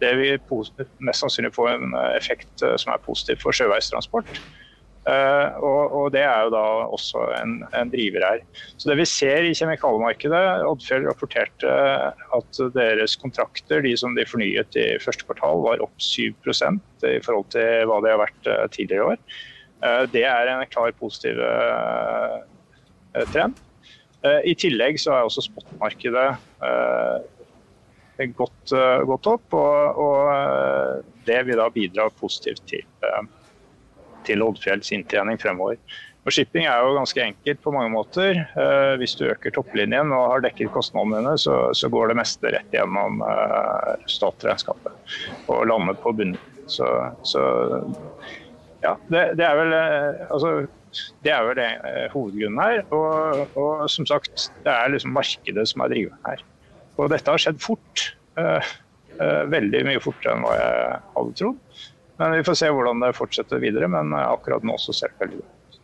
Det 0.01 0.15
vil 0.17 0.39
mest 1.05 1.21
sannsynlig 1.21 1.53
få 1.53 1.67
en 1.71 1.95
effekt 2.13 2.61
eh, 2.65 2.77
som 2.81 2.93
er 2.93 3.01
positiv 3.05 3.41
for 3.41 3.57
sjøveistransport. 3.57 4.29
Uh, 5.01 5.57
og, 5.65 5.93
og, 5.97 6.03
Det 6.13 6.21
er 6.21 6.43
jo 6.45 6.51
da 6.53 6.65
også 6.93 7.23
en, 7.39 7.55
en, 7.73 7.89
driver 7.89 8.25
her. 8.27 8.43
Så 8.77 8.91
Det 8.91 8.99
vi 8.99 9.07
ser 9.09 9.47
i 9.47 9.55
kjemikaliemarkedet 9.57 10.41
Oddfjell 10.69 11.07
rapporterte 11.09 11.71
at 12.37 12.61
deres 12.75 13.15
kontrakter 13.17 13.81
de 13.81 13.95
som 13.97 14.13
de 14.13 14.27
fornyet 14.29 14.77
i 14.77 14.85
første 15.01 15.25
kvartal, 15.25 15.63
var 15.65 15.81
opp 15.81 15.97
7% 15.97 17.07
i 17.09 17.17
forhold 17.25 17.49
til 17.55 17.89
hva 17.89 17.97
de 18.05 18.13
har 18.13 18.21
vært 18.21 18.51
uh, 18.51 18.67
tidligere 18.69 19.01
i 19.01 19.09
år. 19.15 19.25
Uh, 19.81 20.05
det 20.13 20.25
er 20.29 20.53
en 20.53 20.63
klar 20.69 20.93
positiv 20.99 21.41
trend. 23.33 23.57
I 24.21 24.53
tillegg 24.55 24.99
så 25.01 25.15
er 25.15 25.25
også 25.25 25.41
spotmarkedet 25.47 26.27
gått, 28.37 28.71
gått, 29.09 29.27
opp, 29.27 29.55
og, 29.57 29.99
og, 30.05 31.01
det 31.25 31.39
vil 31.47 31.57
da 31.57 31.65
bidra 31.73 32.05
positivt 32.21 32.61
til 32.69 32.85
til 34.27 34.43
Oddfjells 34.45 34.91
inntjening 34.95 35.39
fremover. 35.41 35.79
Og 36.21 36.35
Shipping 36.35 36.67
er 36.69 36.83
jo 36.85 36.93
ganske 36.99 37.23
enkelt 37.23 37.61
på 37.63 37.73
mange 37.73 37.89
måter. 37.95 38.43
Eh, 38.61 38.93
hvis 39.01 39.15
du 39.17 39.25
øker 39.25 39.53
topplinjen 39.55 40.13
og 40.13 40.27
har 40.35 40.43
dekket 40.45 40.69
kostnadene 40.73 41.17
dine, 41.17 41.37
så, 41.41 41.55
så, 41.77 41.89
går 41.89 42.11
det 42.11 42.19
meste 42.19 42.51
rett 42.53 42.75
gjennom 42.75 43.23
eh, 43.25 44.05
statsregnskapet 44.11 45.15
og 45.49 45.65
lander 45.71 45.97
på 45.97 46.13
bunnen. 46.13 46.37
Så, 46.69 46.85
så 47.27 47.41
ja, 48.83 48.93
det, 49.09 49.23
det, 49.39 49.47
er 49.47 49.57
vel 49.57 49.73
eh, 49.75 50.21
altså, 50.29 50.53
det 51.25 51.33
er 51.33 51.47
vel 51.47 51.61
eh, 51.63 52.05
hovedgrunnen 52.13 52.61
her. 52.61 52.83
Og, 52.93 53.57
og, 53.57 53.85
som 53.91 54.07
sagt, 54.09 54.49
det 54.65 54.73
er 54.73 54.93
liksom 54.93 55.15
markedet 55.15 55.67
som 55.71 55.85
er 55.85 55.93
driveren 55.93 56.27
her. 56.27 56.45
Og 56.99 57.11
dette 57.13 57.33
har 57.33 57.41
skjedd 57.41 57.61
fort. 57.63 58.11
Eh, 58.39 58.71
eh, 59.17 59.41
veldig 59.51 59.83
mye 59.87 60.03
fortere 60.03 60.35
enn 60.35 60.45
hva 60.45 60.53
jeg 60.57 61.01
hadde 61.15 61.37
trodd. 61.41 61.81
Men 62.21 62.31
vi 62.37 62.43
får 62.43 62.53
se 62.53 62.69
hvordan 62.69 63.01
det 63.01 63.15
fortsetter 63.17 63.57
videre. 63.57 63.89
Men 63.89 64.13
eh, 64.13 64.29
akkurat 64.29 64.65
nå 64.67 64.77
så 64.77 64.93
ser 64.93 65.09
det 65.13 65.25
veldig 65.25 65.41
bra 65.41 65.49
ut. 65.49 65.79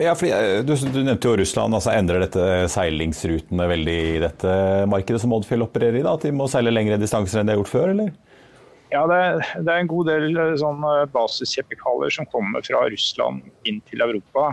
Ja, 0.00 0.14
eh, 0.14 0.62
du, 0.62 0.74
du, 0.94 1.02
nevnte 1.02 1.32
jo 1.32 1.36
Russland. 1.42 1.74
altså 1.74 1.90
Endrer 1.96 2.22
dette 2.22 2.46
seilingsrutene 2.70 3.66
veldig 3.74 4.00
i 4.14 4.18
dette 4.22 4.56
markedet 4.90 5.24
som 5.24 5.34
Oddfjell 5.34 5.66
opererer 5.66 5.98
i? 5.98 6.06
da, 6.06 6.14
At 6.14 6.28
de 6.28 6.34
må 6.36 6.46
seile 6.50 6.72
lengre 6.72 7.00
distanser 7.00 7.42
enn 7.42 7.50
de 7.50 7.56
har 7.56 7.64
gjort 7.64 7.74
før, 7.74 7.94
eller? 7.96 8.14
Ja, 8.90 9.04
det, 9.06 9.18
det 9.62 9.70
er 9.70 9.82
en 9.82 9.90
god 9.90 10.08
del 10.10 10.30
eh, 10.30 10.56
sånn 10.62 10.86
basiskjemikalier 11.10 12.14
som 12.14 12.30
kommer 12.30 12.62
fra 12.66 12.86
Russland 12.94 13.50
inn 13.66 13.82
til 13.90 14.06
Europa. 14.06 14.52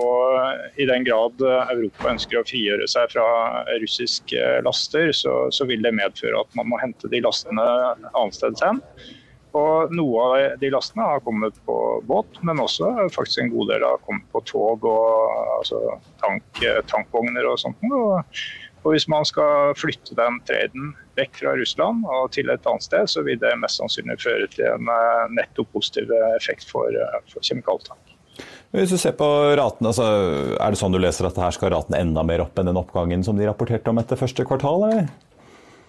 Og 0.00 0.78
i 0.80 0.86
den 0.88 1.04
grad 1.04 1.42
Europa 1.42 2.14
ønsker 2.14 2.38
å 2.40 2.46
frigjøre 2.48 2.86
seg 2.88 3.10
fra 3.12 3.26
russiske 3.82 4.46
laster, 4.64 5.10
så, 5.14 5.34
så 5.52 5.66
vil 5.68 5.84
det 5.84 5.92
medføre 5.98 6.40
at 6.40 6.56
man 6.58 6.70
må 6.70 6.78
hente 6.80 7.10
de 7.12 7.20
lastene 7.26 7.66
annetsteds 8.14 8.64
hen. 8.64 8.80
Og 9.56 9.92
noe 9.96 10.24
av 10.24 10.58
de 10.60 10.70
lastene 10.70 11.06
har 11.08 11.22
kommet 11.26 11.56
på 11.66 11.76
båt, 12.06 12.38
men 12.46 12.62
også 12.62 12.92
faktisk 13.14 13.42
en 13.42 13.52
god 13.54 13.72
del 13.72 13.86
har 13.86 14.02
kommet 14.06 14.26
på 14.30 14.42
tog 14.46 14.84
og 14.86 15.30
altså, 15.58 15.80
tank, 16.22 16.62
tankvogner 16.90 17.48
og 17.50 17.58
sånt. 17.58 17.82
Og, 17.90 18.20
og, 18.82 18.92
hvis 18.92 19.08
man 19.10 19.26
skal 19.26 19.74
flytte 19.78 20.14
den 20.18 20.38
traden 20.46 20.92
vekk 21.18 21.42
fra 21.42 21.56
Russland 21.58 22.06
og 22.06 22.30
til 22.36 22.52
et 22.52 22.68
annet 22.70 22.86
sted, 22.86 23.10
så 23.10 23.24
vil 23.26 23.40
det 23.42 23.56
mest 23.58 23.82
sannsynlig 23.82 24.20
føre 24.22 24.46
til 24.54 24.70
en 24.70 24.94
eh, 24.94 25.26
netto 25.40 25.66
positiv 25.74 26.14
effekt 26.36 26.68
for, 26.70 26.94
eh, 26.94 27.18
for 27.32 27.42
kjemikaltank. 27.44 28.16
Hvis 28.70 28.92
du 28.94 29.00
ser 29.02 29.16
på 29.18 29.26
ratene, 29.58 29.90
altså, 29.90 30.06
Er 30.54 30.70
det 30.70 30.78
sånn 30.78 30.94
du 30.94 31.00
leser 31.02 31.26
at 31.26 31.38
her 31.42 31.50
skal 31.54 31.74
ratene 31.74 31.98
enda 32.04 32.22
mer 32.22 32.44
opp 32.46 32.58
enn 32.60 32.70
den 32.70 32.78
oppgangen 32.78 33.26
som 33.26 33.36
de 33.36 33.48
rapporterte 33.48 33.90
om 33.90 33.98
etter 33.98 34.20
første 34.20 34.46
kvartal? 34.46 34.86
eller? 34.86 35.10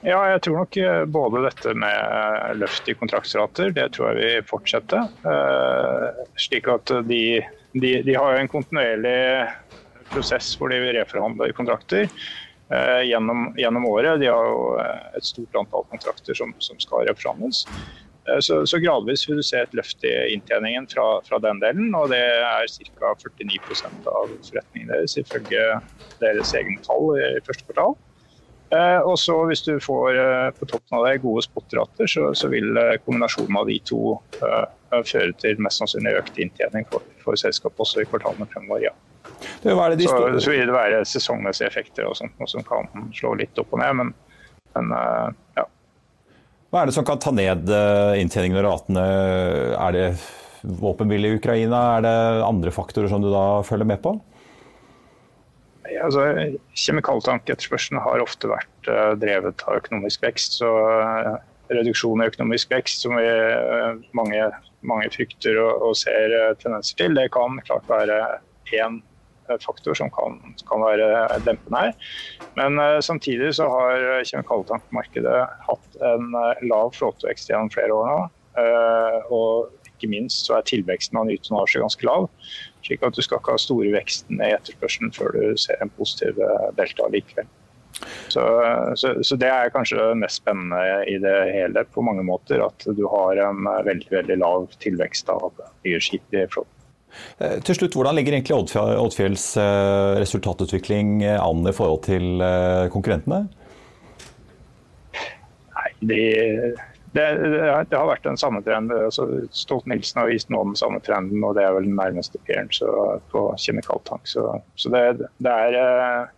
Ja, 0.01 0.17
jeg 0.31 0.41
tror 0.41 0.63
nok 0.63 0.77
eh, 0.81 1.03
både 1.13 1.43
dette 1.46 1.74
med 1.77 2.58
løft 2.58 2.88
i 2.89 2.96
kontraktsrater, 2.98 3.70
det 3.75 3.91
tror 3.93 4.10
jeg 4.10 4.17
vil 4.17 4.48
fortsette. 4.50 4.98
Eh, 5.29 6.22
slik 6.41 6.70
at 6.74 6.89
de, 7.05 7.24
de, 7.77 7.91
de 8.08 8.15
har 8.17 8.39
en 8.39 8.50
kontinuerlig 8.50 9.46
prosess 10.10 10.55
hvor 10.58 10.74
de 10.74 10.81
vil 10.81 10.98
reforhandle 10.98 11.51
kontrakter 11.53 12.08
eh, 12.08 13.01
gjennom, 13.12 13.51
gjennom, 13.62 13.86
året. 13.93 14.17
De 14.24 14.31
har 14.34 14.50
jo 14.50 14.65
et 14.81 15.29
stort 15.29 15.62
antall 15.62 15.86
kontrakter 15.93 16.38
som, 16.38 16.58
som 16.58 16.81
skal 16.81 17.05
reforhandles. 17.12 17.67
Så, 18.41 18.60
så, 18.70 18.77
gradvis 18.77 19.24
vil 19.25 19.39
du 19.41 19.46
se 19.46 19.58
et 19.58 19.74
løft 19.74 20.03
i 20.05 20.12
inntjeningen 20.34 20.86
fra, 20.89 21.05
fra 21.25 21.39
den 21.41 21.58
delen, 21.62 21.89
og 21.98 22.12
det 22.13 22.22
er 22.22 22.70
ca. 22.70 23.15
49% 23.17 24.05
av 24.10 24.34
forretningen 24.46 24.93
deres 24.93 25.17
ifølge 25.17 25.65
deres 26.22 26.53
egne 26.58 26.77
tall 26.86 27.17
i 27.17 27.41
første 27.46 27.65
kvartal. 27.65 27.98
Eh, 28.72 29.00
og 29.04 29.18
så 29.20 29.36
Hvis 29.50 29.63
du 29.66 29.74
får 29.84 30.16
eh, 30.16 30.50
på 30.56 30.66
toppen 30.70 30.98
av 31.00 31.06
det 31.08 31.20
gode 31.25 31.44
spotrater, 31.44 32.08
så, 32.08 32.32
så, 32.38 32.48
vil 32.51 32.72
eh, 32.80 32.98
kombinasjonen 33.04 33.60
av 33.60 33.68
de 33.68 33.78
to 33.84 34.16
føre 34.92 35.32
til 35.40 35.60
mest 35.63 35.80
sannsynlig 35.82 36.18
økt 36.20 36.40
inntjening 36.44 36.88
for, 36.92 37.04
for 37.24 37.40
selskapet 37.40 37.84
også 37.84 38.04
i 38.04 38.08
kvartalene 38.10 38.48
fremover. 38.51 38.90
ja. 38.90 38.96
Det 39.63 39.74
de 39.98 40.08
så, 40.08 40.18
så, 40.38 40.51
vil 40.51 40.68
det 40.70 40.75
være 40.75 41.04
sesongmessige 41.08 41.70
effekter 41.70 42.06
og 42.06 42.18
sånt, 42.18 42.36
som 42.51 42.66
kan 42.66 42.90
slå 43.16 43.34
litt 43.40 43.58
opp 43.58 43.72
og 43.74 43.82
ned, 43.82 43.96
men, 43.98 44.12
men 44.75 44.92
ja. 45.58 45.63
Hva 46.70 46.84
er 46.84 46.92
det 46.92 46.96
som 46.96 47.08
kan 47.08 47.22
ta 47.22 47.34
ned 47.34 47.72
inntjeningen 48.22 48.60
og 48.62 48.68
ratene? 48.68 49.06
Er 49.75 49.96
det 49.96 50.06
våpenhvile 50.62 51.32
i 51.32 51.40
Ukraina? 51.40 51.82
Er 51.98 52.06
det 52.06 52.18
andre 52.46 52.75
faktorer 52.75 53.10
som 53.10 53.24
du 53.24 53.32
da 53.34 53.63
følger 53.66 53.90
med 53.90 54.04
på? 54.04 54.13
Altså, 55.90 56.26
Kjemikalietanketterspørselen 56.78 58.02
har 58.04 58.24
ofte 58.24 58.50
vært 58.52 58.90
uh, 58.90 59.14
drevet 59.20 59.64
av 59.68 59.80
økonomisk 59.82 60.26
vekst. 60.26 60.60
så 60.62 60.70
uh, 60.72 61.38
Reduksjon 61.72 62.20
i 62.20 62.28
økonomisk 62.28 62.74
vekst, 62.74 63.06
som 63.06 63.16
vi, 63.16 63.26
uh, 63.28 63.96
mange, 64.18 64.50
mange, 64.88 65.12
frykter 65.14 65.60
og, 65.62 65.88
og 65.88 65.96
ser 66.00 66.36
tendenser 66.62 67.00
til, 67.00 67.16
det 67.18 67.32
kan 67.36 67.62
klart 67.68 67.88
være 67.92 68.20
én 68.76 69.02
faktor 69.62 69.98
som 69.98 70.08
kan, 70.16 70.38
kan 70.70 70.84
være 70.84 71.42
dempende 71.44 71.80
her. 71.82 72.14
Men 72.56 72.78
samtidig 73.04 73.50
så 73.58 73.66
har 73.72 74.24
kjemikaltankmarkedet 74.28 75.42
hatt 75.66 75.98
en 76.08 76.30
lav 76.68 76.94
flåtevekst 76.96 77.52
gjennom 77.52 77.72
flere 77.74 77.96
år 77.96 78.08
nå. 78.08 78.18
Og 79.36 79.81
ikke 80.01 80.12
minst 80.12 80.50
så 80.50 80.58
er 80.58 80.67
tilveksten 80.67 81.22
av 81.22 81.29
ny 81.29 81.38
tonnasje 81.46 81.81
ganske 81.84 82.10
lav. 82.10 82.27
Slik 82.81 83.05
at 83.05 83.15
du 83.15 83.22
skal 83.22 83.39
ikke 83.39 83.55
ha 83.55 83.62
store 83.62 83.93
veksten 83.93 84.41
i 84.41 84.51
etterspørselen 84.58 85.13
før 85.15 85.38
du 85.38 85.58
ser 85.62 85.81
en 85.81 85.93
positiv 85.98 86.41
delta 86.79 87.10
likevel. 87.13 87.50
Så, 88.34 88.41
så, 88.96 89.13
så, 89.22 89.36
det 89.38 89.50
er 89.51 89.72
kanskje 89.74 90.00
det 90.00 90.22
mest 90.24 90.41
spennende 90.41 90.81
i 91.12 91.17
det 91.22 91.38
hele 91.53 91.84
på 91.93 92.01
mange 92.05 92.24
måter. 92.25 92.63
At 92.65 92.86
du 92.98 93.03
har 93.12 93.38
en 93.46 93.67
veldig 93.86 94.10
veldig 94.10 94.38
lav 94.41 94.70
tilvekst 94.81 95.29
av 95.29 95.51
nye 95.86 96.01
skip 96.01 96.34
i 96.34 96.48
flåten. 96.50 96.77
Eh, 97.43 97.60
til 97.65 97.75
slutt, 97.75 97.96
Hvordan 97.98 98.15
ligger 98.15 98.38
egentlig 98.38 98.55
Oddfjells 98.55 99.46
eh, 99.60 100.20
resultatutvikling 100.22 101.25
an 101.27 101.65
i 101.67 101.75
forhold 101.75 102.05
til 102.08 102.43
eh, 102.46 102.88
konkurrentene? 102.93 103.43
Nei, 105.75 105.89
de, 106.08 106.22
det, 107.12 107.25
det, 107.89 107.98
har 107.98 108.08
vært 108.08 108.24
den 108.24 108.39
samme 108.39 108.62
trenden. 108.63 109.08
Altså, 109.08 109.25
Stolt-Nielsen 109.56 110.22
har 110.22 110.30
vist 110.32 110.51
nå 110.53 110.62
den 110.70 110.77
samme 110.80 111.01
trenden, 111.03 111.44
og 111.44 111.58
det 111.58 111.65
er 111.65 111.75
vel 111.75 111.89
den 111.89 111.98
nærmeste 112.00 112.39
peeren 112.48 112.72
på 113.34 113.41
kjemikaltank. 113.60 114.30
Så, 114.32 114.46
så 114.80 114.94
det, 114.94 115.03
det, 115.44 115.51
er 115.51 116.32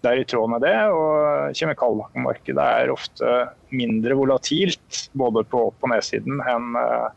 det 0.00 0.10
er 0.10 0.22
i 0.22 0.26
tråd 0.28 0.50
med 0.54 0.64
det. 0.64 0.74
Og 0.90 1.56
kjemikalmarkedet 1.56 2.66
er 2.82 2.92
ofte 2.92 3.38
mindre 3.70 4.16
volatilt 4.18 5.04
både 5.12 5.44
på 5.48 5.68
opp- 5.70 5.86
og 5.86 5.92
nedsiden 5.94 6.42
enn 6.48 6.76
eh, 6.80 7.08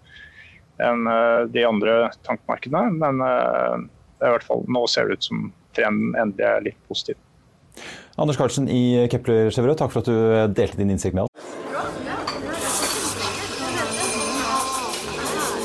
enn 0.83 1.07
eh, 1.07 1.41
de 1.53 1.65
andre 1.67 1.97
tankmarkedene. 2.27 2.97
Men 3.01 3.21
eh, 3.25 4.39
fall, 4.45 4.65
nå 4.67 4.85
ser 4.91 5.09
det 5.09 5.19
ut 5.19 5.29
som 5.29 5.45
trenden 5.77 6.17
endelig 6.19 6.50
er 6.50 6.65
litt 6.69 6.81
positiv. 6.89 7.19
Anders 8.21 8.38
Karlsen 8.38 8.67
i 8.69 9.07
Kepler 9.09 9.50
Chevrolet, 9.50 9.79
takk 9.79 9.93
for 9.93 10.03
at 10.03 10.09
du 10.09 10.53
delte 10.53 10.77
din 10.77 10.93
innsikt 10.93 11.17
med 11.17 11.25
oss. 11.25 11.32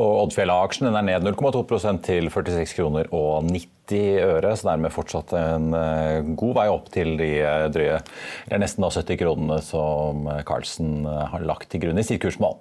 Og 0.00 0.24
Oddfjella-aksjen 0.24 0.88
er 0.88 1.04
ned 1.04 1.26
0,2% 1.26 2.00
til 2.06 2.30
46 2.32 2.76
kroner 2.78 3.10
og 3.16 3.50
90 3.50 4.24
øre, 4.24 4.54
så 4.56 4.70
dermed 4.70 4.94
fortsatt 4.94 5.34
en 5.36 5.74
eh, 5.76 6.32
god 6.38 6.56
vei 6.56 6.66
opp 6.72 6.88
til 6.94 7.16
de 7.20 7.30
eh, 7.42 7.68
drøye, 7.74 8.00
eller 8.48 8.62
nesten 8.62 8.86
70 8.86 9.20
kronene 9.20 9.60
som 9.66 10.28
Carlsen 10.48 11.02
eh, 11.04 11.24
har 11.34 11.46
lagt 11.46 11.72
til 11.72 11.84
grunn 11.84 12.00
i 12.00 12.06
sitt 12.06 12.22
kursmål. 12.22 12.56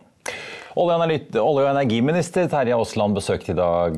Olje- 0.80 1.42
og 1.42 1.66
energiminister 1.66 2.46
Terje 2.48 2.76
Aasland 2.78 3.18
besøkte 3.18 3.52
i 3.52 3.58
dag 3.58 3.96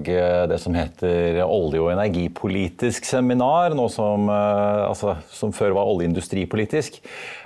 det 0.50 0.58
som 0.64 0.74
heter 0.74 1.42
olje- 1.44 1.82
og 1.84 1.92
energipolitisk 1.92 3.06
seminar, 3.06 3.76
nå 3.78 3.90
som, 3.92 4.32
altså, 4.32 5.18
som 5.36 5.52
før 5.54 5.76
var 5.78 5.92
oljeindustripolitisk 5.92 7.02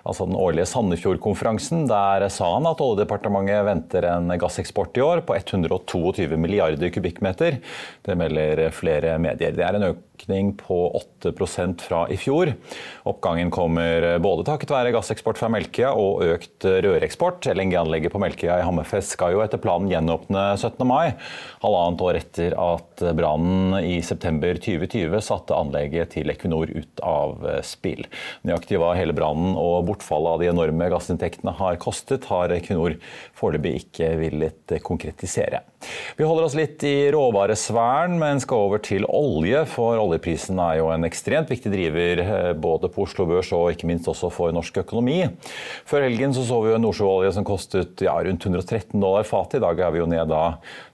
altså 0.05 0.27
den 0.29 0.37
årlige 0.37 0.67
Sandefjord-konferansen. 0.69 1.85
Der 1.89 2.27
sa 2.33 2.51
han 2.55 2.69
at 2.69 2.81
Oljedepartementet 2.83 3.65
venter 3.67 4.09
en 4.11 4.29
gasseksport 4.39 4.97
i 4.99 5.05
år 5.05 5.23
på 5.25 5.37
122 5.37 6.37
milliarder 6.37 6.93
kubikkmeter. 6.93 7.59
Det 8.05 8.17
melder 8.19 8.67
flere 8.75 9.17
medier. 9.21 9.55
Det 9.55 9.65
er 9.65 9.79
en 9.79 9.89
økning 9.89 10.53
på 10.59 10.77
8% 11.23 11.81
fra 11.83 12.05
i 12.13 12.17
fjor. 12.21 12.53
Oppgangen 13.09 13.51
kommer 13.53 14.15
både 14.23 14.45
takket 14.47 14.71
være 14.73 14.93
gasseksport 14.95 15.41
fra 15.41 15.49
Melkøya 15.51 15.91
og 15.97 16.23
økt 16.35 16.67
røreksport. 16.85 17.49
LNG-anlegget 17.51 18.13
på 18.13 18.21
Melkøya 18.21 18.59
i 18.61 18.65
Hammerfest 18.67 19.15
skal 19.17 19.35
jo 19.35 19.43
etter 19.43 19.61
planen 19.61 19.89
gjenåpne 19.91 20.45
17. 20.55 20.85
mai, 20.87 21.15
halvannet 21.65 22.05
år 22.05 22.21
etter 22.21 22.55
at 22.61 23.05
brannen 23.17 23.79
i 23.81 23.97
september 24.05 24.55
2020 24.61 25.17
satte 25.25 25.57
anlegget 25.57 26.13
til 26.15 26.31
Equinor 26.31 26.69
ut 26.71 27.03
av 27.05 27.41
spill. 27.65 28.05
Nøyaktig 28.45 28.79
var 28.81 28.97
hele 28.99 29.15
brannen 29.17 29.57
og 29.59 29.85
bortfallet 29.95 30.35
av 30.35 30.43
de 30.43 30.51
enorme 30.51 30.89
gassinntektene 30.93 31.55
har 31.57 31.79
kostet, 31.81 32.27
har 32.29 32.53
Equinor 32.53 32.99
foreløpig 33.35 33.79
ikke 33.85 34.11
villet 34.19 34.75
konkretisere. 34.85 35.63
Vi 36.15 36.27
holder 36.27 36.47
oss 36.47 36.55
litt 36.57 36.83
i 36.87 37.09
råvaresfæren, 37.13 38.17
men 38.21 38.41
skal 38.43 38.67
over 38.67 38.81
til 38.83 39.07
olje. 39.09 39.65
For 39.71 39.99
oljeprisen 40.01 40.59
er 40.63 40.79
jo 40.79 40.89
en 40.93 41.07
ekstremt 41.07 41.51
viktig 41.51 41.71
driver 41.73 42.23
eh, 42.23 42.51
både 42.55 42.89
på 42.93 43.05
Oslo 43.05 43.27
Børs 43.29 43.51
og 43.55 43.71
ikke 43.73 43.89
minst 43.89 44.09
også 44.11 44.31
for 44.33 44.55
norsk 44.55 44.81
økonomi. 44.85 45.21
Før 45.89 46.07
helgen 46.07 46.35
så, 46.35 46.45
så 46.47 46.61
vi 46.63 46.71
jo 46.71 46.79
en 46.79 46.85
nordsjøolje 46.87 47.35
som 47.35 47.47
kostet 47.47 48.05
ja, 48.05 48.15
rundt 48.25 48.47
113 48.47 48.95
dollar 48.95 49.27
fatet. 49.27 49.59
I 49.59 49.65
dag 49.65 49.83
er 49.83 49.95
vi 49.95 50.03
jo 50.03 50.09
ned 50.09 50.31
da 50.31 50.43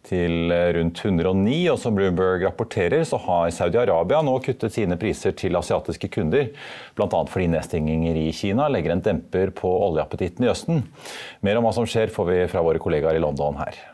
til 0.07 0.51
eh, 0.53 0.71
rundt 0.77 1.03
109. 1.05 1.59
Og 1.73 1.79
som 1.81 1.95
Bloomberg 1.97 2.45
rapporterer, 2.47 3.05
så 3.07 3.19
har 3.27 3.53
Saudi-Arabia 3.55 4.23
nå 4.25 4.37
kuttet 4.45 4.75
sine 4.75 4.97
priser 5.01 5.35
til 5.37 5.57
asiatiske 5.59 6.11
kunder. 6.13 6.51
Bl.a. 6.97 7.07
fordi 7.07 7.49
nedstenginger 7.53 8.19
i 8.19 8.27
Kina 8.35 8.69
legger 8.71 8.95
en 8.95 9.05
demper 9.05 9.53
på 9.55 9.71
oljeappetitten 9.89 10.45
i 10.45 10.51
Østen. 10.51 10.85
Mer 11.45 11.59
om 11.59 11.67
hva 11.67 11.75
som 11.75 11.89
skjer, 11.89 12.13
får 12.13 12.31
vi 12.31 12.43
fra 12.51 12.65
våre 12.65 12.81
kollegaer 12.81 13.19
i 13.19 13.23
London 13.23 13.61
her. 13.61 13.90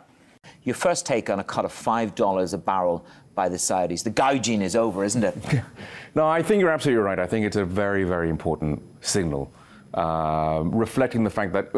Your 0.68 0.76
first 0.76 1.06
take 1.06 1.30
on 1.30 1.40
a 1.40 1.46
cut 1.46 1.64
of 1.64 1.72
$5 1.72 2.54
a 2.54 2.58
barrel 2.58 3.06
by 3.36 3.48
the 3.48 3.56
Saudis. 3.56 4.04
The 4.04 4.10
gouging 4.10 4.62
is 4.62 4.76
over, 4.76 5.06
isn't 5.06 5.24
it? 5.24 5.38
no, 6.16 6.28
I 6.28 6.44
think 6.44 6.60
you're 6.60 6.72
absolutely 6.72 7.02
right. 7.02 7.20
I 7.20 7.26
think 7.26 7.46
it's 7.46 7.56
a 7.56 7.64
very, 7.64 8.04
very 8.04 8.30
important 8.30 8.82
signal. 9.00 9.50
Uh, 9.94 10.64
reflecting 10.66 11.24
the 11.24 11.30
fact 11.30 11.54
that, 11.54 11.70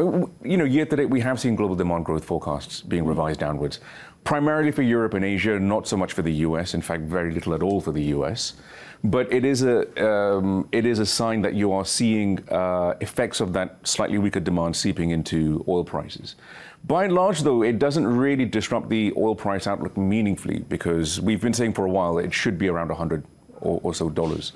you 0.42 0.56
know, 0.56 0.64
year 0.64 0.84
to 0.84 0.96
date 0.96 1.04
we 1.04 1.20
have 1.20 1.38
seen 1.38 1.54
global 1.54 1.76
demand 1.76 2.04
growth 2.04 2.24
forecasts 2.24 2.82
being 2.82 3.06
revised 3.06 3.38
downwards 3.38 3.78
primarily 4.24 4.70
for 4.70 4.82
Europe 4.82 5.14
and 5.14 5.24
Asia, 5.24 5.58
not 5.58 5.86
so 5.86 5.96
much 5.96 6.12
for 6.12 6.22
the 6.22 6.32
US. 6.46 6.74
In 6.74 6.82
fact, 6.82 7.02
very 7.04 7.32
little 7.32 7.54
at 7.54 7.62
all 7.62 7.80
for 7.80 7.92
the 7.92 8.02
US. 8.16 8.54
But 9.02 9.32
it 9.32 9.44
is 9.46 9.62
a 9.62 9.78
um, 10.06 10.68
it 10.72 10.84
is 10.84 10.98
a 10.98 11.06
sign 11.06 11.40
that 11.42 11.54
you 11.54 11.72
are 11.72 11.86
seeing 11.86 12.46
uh, 12.50 12.96
effects 13.00 13.40
of 13.40 13.54
that 13.54 13.78
slightly 13.82 14.18
weaker 14.18 14.40
demand 14.40 14.76
seeping 14.76 15.10
into 15.10 15.64
oil 15.66 15.84
prices. 15.84 16.36
By 16.84 17.04
and 17.04 17.14
large, 17.14 17.42
though, 17.42 17.62
it 17.62 17.78
doesn't 17.78 18.06
really 18.06 18.44
disrupt 18.44 18.88
the 18.88 19.12
oil 19.16 19.34
price 19.34 19.66
outlook 19.66 19.96
meaningfully 19.96 20.60
because 20.60 21.20
we've 21.20 21.40
been 21.40 21.54
saying 21.54 21.74
for 21.74 21.84
a 21.84 21.90
while 21.90 22.18
it 22.18 22.32
should 22.32 22.58
be 22.58 22.68
around 22.68 22.88
100 22.88 23.24
or, 23.60 23.80
or 23.82 23.94
so 23.94 24.08
dollars. 24.08 24.52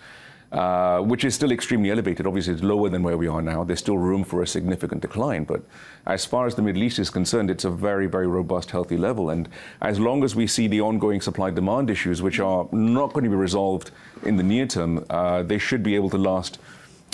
Uh, 0.52 1.00
which 1.00 1.24
is 1.24 1.34
still 1.34 1.50
extremely 1.50 1.90
elevated. 1.90 2.28
Obviously, 2.28 2.52
it's 2.52 2.62
lower 2.62 2.88
than 2.88 3.02
where 3.02 3.16
we 3.18 3.26
are 3.26 3.42
now. 3.42 3.64
There's 3.64 3.80
still 3.80 3.98
room 3.98 4.22
for 4.22 4.40
a 4.40 4.46
significant 4.46 5.02
decline. 5.02 5.42
But 5.42 5.62
as 6.06 6.24
far 6.24 6.46
as 6.46 6.54
the 6.54 6.62
Middle 6.62 6.84
East 6.84 7.00
is 7.00 7.10
concerned, 7.10 7.50
it's 7.50 7.64
a 7.64 7.70
very, 7.70 8.06
very 8.06 8.28
robust, 8.28 8.70
healthy 8.70 8.96
level. 8.96 9.30
And 9.30 9.48
as 9.80 9.98
long 9.98 10.22
as 10.22 10.36
we 10.36 10.46
see 10.46 10.68
the 10.68 10.80
ongoing 10.80 11.20
supply 11.20 11.50
demand 11.50 11.90
issues, 11.90 12.22
which 12.22 12.38
are 12.38 12.68
not 12.70 13.12
going 13.12 13.24
to 13.24 13.30
be 13.30 13.34
resolved 13.36 13.90
in 14.22 14.36
the 14.36 14.44
near 14.44 14.64
term, 14.64 15.04
uh, 15.10 15.42
they 15.42 15.58
should 15.58 15.82
be 15.82 15.96
able 15.96 16.10
to 16.10 16.18
last 16.18 16.60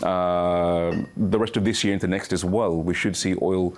uh, 0.03 0.95
the 1.17 1.39
rest 1.39 1.57
of 1.57 1.65
this 1.65 1.83
year 1.85 1.95
into 1.95 2.07
next 2.07 2.35
as 2.35 2.45
well, 2.45 2.77
we 2.77 2.95
should 2.95 3.17
see 3.17 3.35
oil 3.43 3.75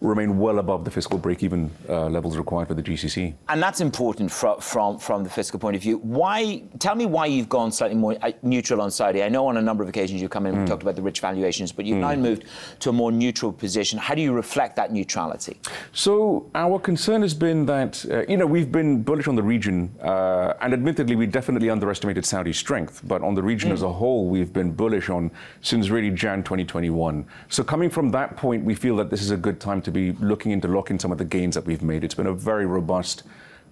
remain 0.00 0.38
well 0.38 0.58
above 0.58 0.84
the 0.84 0.90
fiscal 0.90 1.18
break-even 1.18 1.70
uh, 1.88 2.06
levels 2.06 2.36
required 2.36 2.68
for 2.68 2.74
the 2.74 2.82
GCC. 2.82 3.34
And 3.48 3.62
that's 3.62 3.80
important 3.80 4.30
from, 4.30 4.60
from, 4.60 4.98
from 4.98 5.24
the 5.24 5.30
fiscal 5.30 5.58
point 5.58 5.76
of 5.76 5.82
view. 5.82 5.98
Why? 5.98 6.62
Tell 6.78 6.94
me 6.94 7.06
why 7.06 7.26
you've 7.26 7.48
gone 7.48 7.72
slightly 7.72 7.96
more 7.96 8.16
uh, 8.22 8.32
neutral 8.42 8.80
on 8.80 8.90
Saudi. 8.90 9.22
I 9.22 9.28
know 9.28 9.46
on 9.46 9.56
a 9.56 9.62
number 9.62 9.82
of 9.82 9.88
occasions 9.88 10.20
you've 10.20 10.30
come 10.30 10.46
in 10.46 10.54
and 10.54 10.64
mm. 10.64 10.68
talked 10.68 10.82
about 10.82 10.96
the 10.96 11.02
rich 11.02 11.20
valuations, 11.20 11.72
but 11.72 11.84
you've 11.84 11.98
mm. 11.98 12.00
now 12.00 12.14
moved 12.14 12.44
to 12.80 12.90
a 12.90 12.92
more 12.92 13.12
neutral 13.12 13.52
position. 13.52 13.98
How 13.98 14.14
do 14.14 14.22
you 14.22 14.32
reflect 14.32 14.76
that 14.76 14.92
neutrality? 14.92 15.58
So 15.92 16.50
our 16.54 16.78
concern 16.78 17.22
has 17.22 17.34
been 17.34 17.66
that 17.66 18.04
uh, 18.10 18.24
you 18.28 18.36
know 18.36 18.46
we've 18.46 18.70
been 18.70 19.02
bullish 19.02 19.28
on 19.28 19.36
the 19.36 19.42
region, 19.42 19.94
uh, 20.02 20.54
and 20.60 20.72
admittedly 20.72 21.16
we 21.16 21.26
definitely 21.26 21.70
underestimated 21.70 22.24
Saudi's 22.24 22.58
strength, 22.58 23.00
but 23.04 23.22
on 23.22 23.34
the 23.34 23.42
region 23.42 23.70
mm. 23.70 23.74
as 23.74 23.82
a 23.82 23.92
whole 23.92 24.28
we've 24.28 24.52
been 24.52 24.72
bullish 24.72 25.08
on 25.08 25.30
since 25.62 25.90
really 25.90 26.10
Jan 26.10 26.42
2021. 26.42 27.26
So 27.48 27.64
coming 27.64 27.90
from 27.90 28.10
that 28.10 28.36
point, 28.36 28.64
we 28.64 28.74
feel 28.74 28.96
that 28.96 29.10
this 29.10 29.22
is 29.22 29.30
a 29.30 29.36
good 29.36 29.60
time 29.60 29.80
to 29.84 29.90
be 29.90 30.12
looking 30.12 30.52
into 30.52 30.68
locking 30.68 30.98
some 30.98 31.12
of 31.12 31.18
the 31.18 31.24
gains 31.24 31.54
that 31.54 31.64
we've 31.64 31.82
made. 31.82 32.04
It's 32.04 32.14
been 32.14 32.26
a 32.26 32.34
very 32.34 32.66
robust 32.66 33.22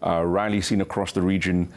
uh, 0.05 0.25
rally 0.25 0.61
seen 0.61 0.81
across 0.81 1.13
the 1.13 1.23
region. 1.23 1.73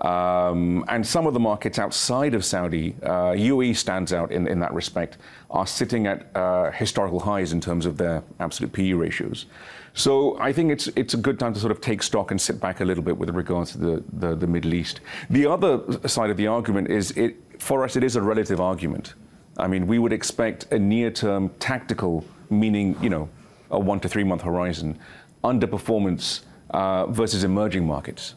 Um, 0.00 0.84
and 0.88 1.04
some 1.04 1.26
of 1.26 1.34
the 1.34 1.40
markets 1.40 1.78
outside 1.78 2.34
of 2.34 2.44
Saudi, 2.44 2.94
uh, 3.02 3.32
UAE 3.32 3.76
stands 3.76 4.12
out 4.12 4.30
in, 4.30 4.46
in 4.46 4.60
that 4.60 4.72
respect, 4.72 5.18
are 5.50 5.66
sitting 5.66 6.06
at 6.06 6.26
uh, 6.36 6.70
historical 6.70 7.18
highs 7.18 7.52
in 7.52 7.60
terms 7.60 7.84
of 7.84 7.96
their 7.96 8.22
absolute 8.38 8.72
PE 8.72 8.92
ratios. 8.92 9.46
So 9.94 10.38
I 10.38 10.52
think 10.52 10.70
it's 10.70 10.86
it's 10.88 11.14
a 11.14 11.16
good 11.16 11.40
time 11.40 11.52
to 11.54 11.58
sort 11.58 11.72
of 11.72 11.80
take 11.80 12.04
stock 12.04 12.30
and 12.30 12.40
sit 12.40 12.60
back 12.60 12.80
a 12.80 12.84
little 12.84 13.02
bit 13.02 13.18
with 13.18 13.30
regards 13.30 13.72
to 13.72 13.78
the, 13.78 14.04
the, 14.12 14.36
the 14.36 14.46
Middle 14.46 14.72
East. 14.74 15.00
The 15.28 15.46
other 15.46 15.80
side 16.06 16.30
of 16.30 16.36
the 16.36 16.46
argument 16.46 16.88
is 16.88 17.10
it 17.12 17.34
for 17.58 17.82
us 17.84 17.96
it 17.96 18.04
is 18.04 18.14
a 18.14 18.22
relative 18.22 18.60
argument. 18.60 19.14
I 19.56 19.66
mean, 19.66 19.88
we 19.88 19.98
would 19.98 20.12
expect 20.12 20.70
a 20.72 20.78
near-term 20.78 21.50
tactical, 21.58 22.24
meaning 22.48 22.96
you 23.02 23.10
know 23.10 23.28
a 23.70 23.78
one 23.78 24.00
to 24.00 24.08
three 24.08 24.24
month 24.24 24.42
horizon, 24.42 24.98
underperformance 25.44 26.40
uh, 26.70 27.06
versus 27.06 27.44
emerging 27.44 27.86
markets. 27.86 28.34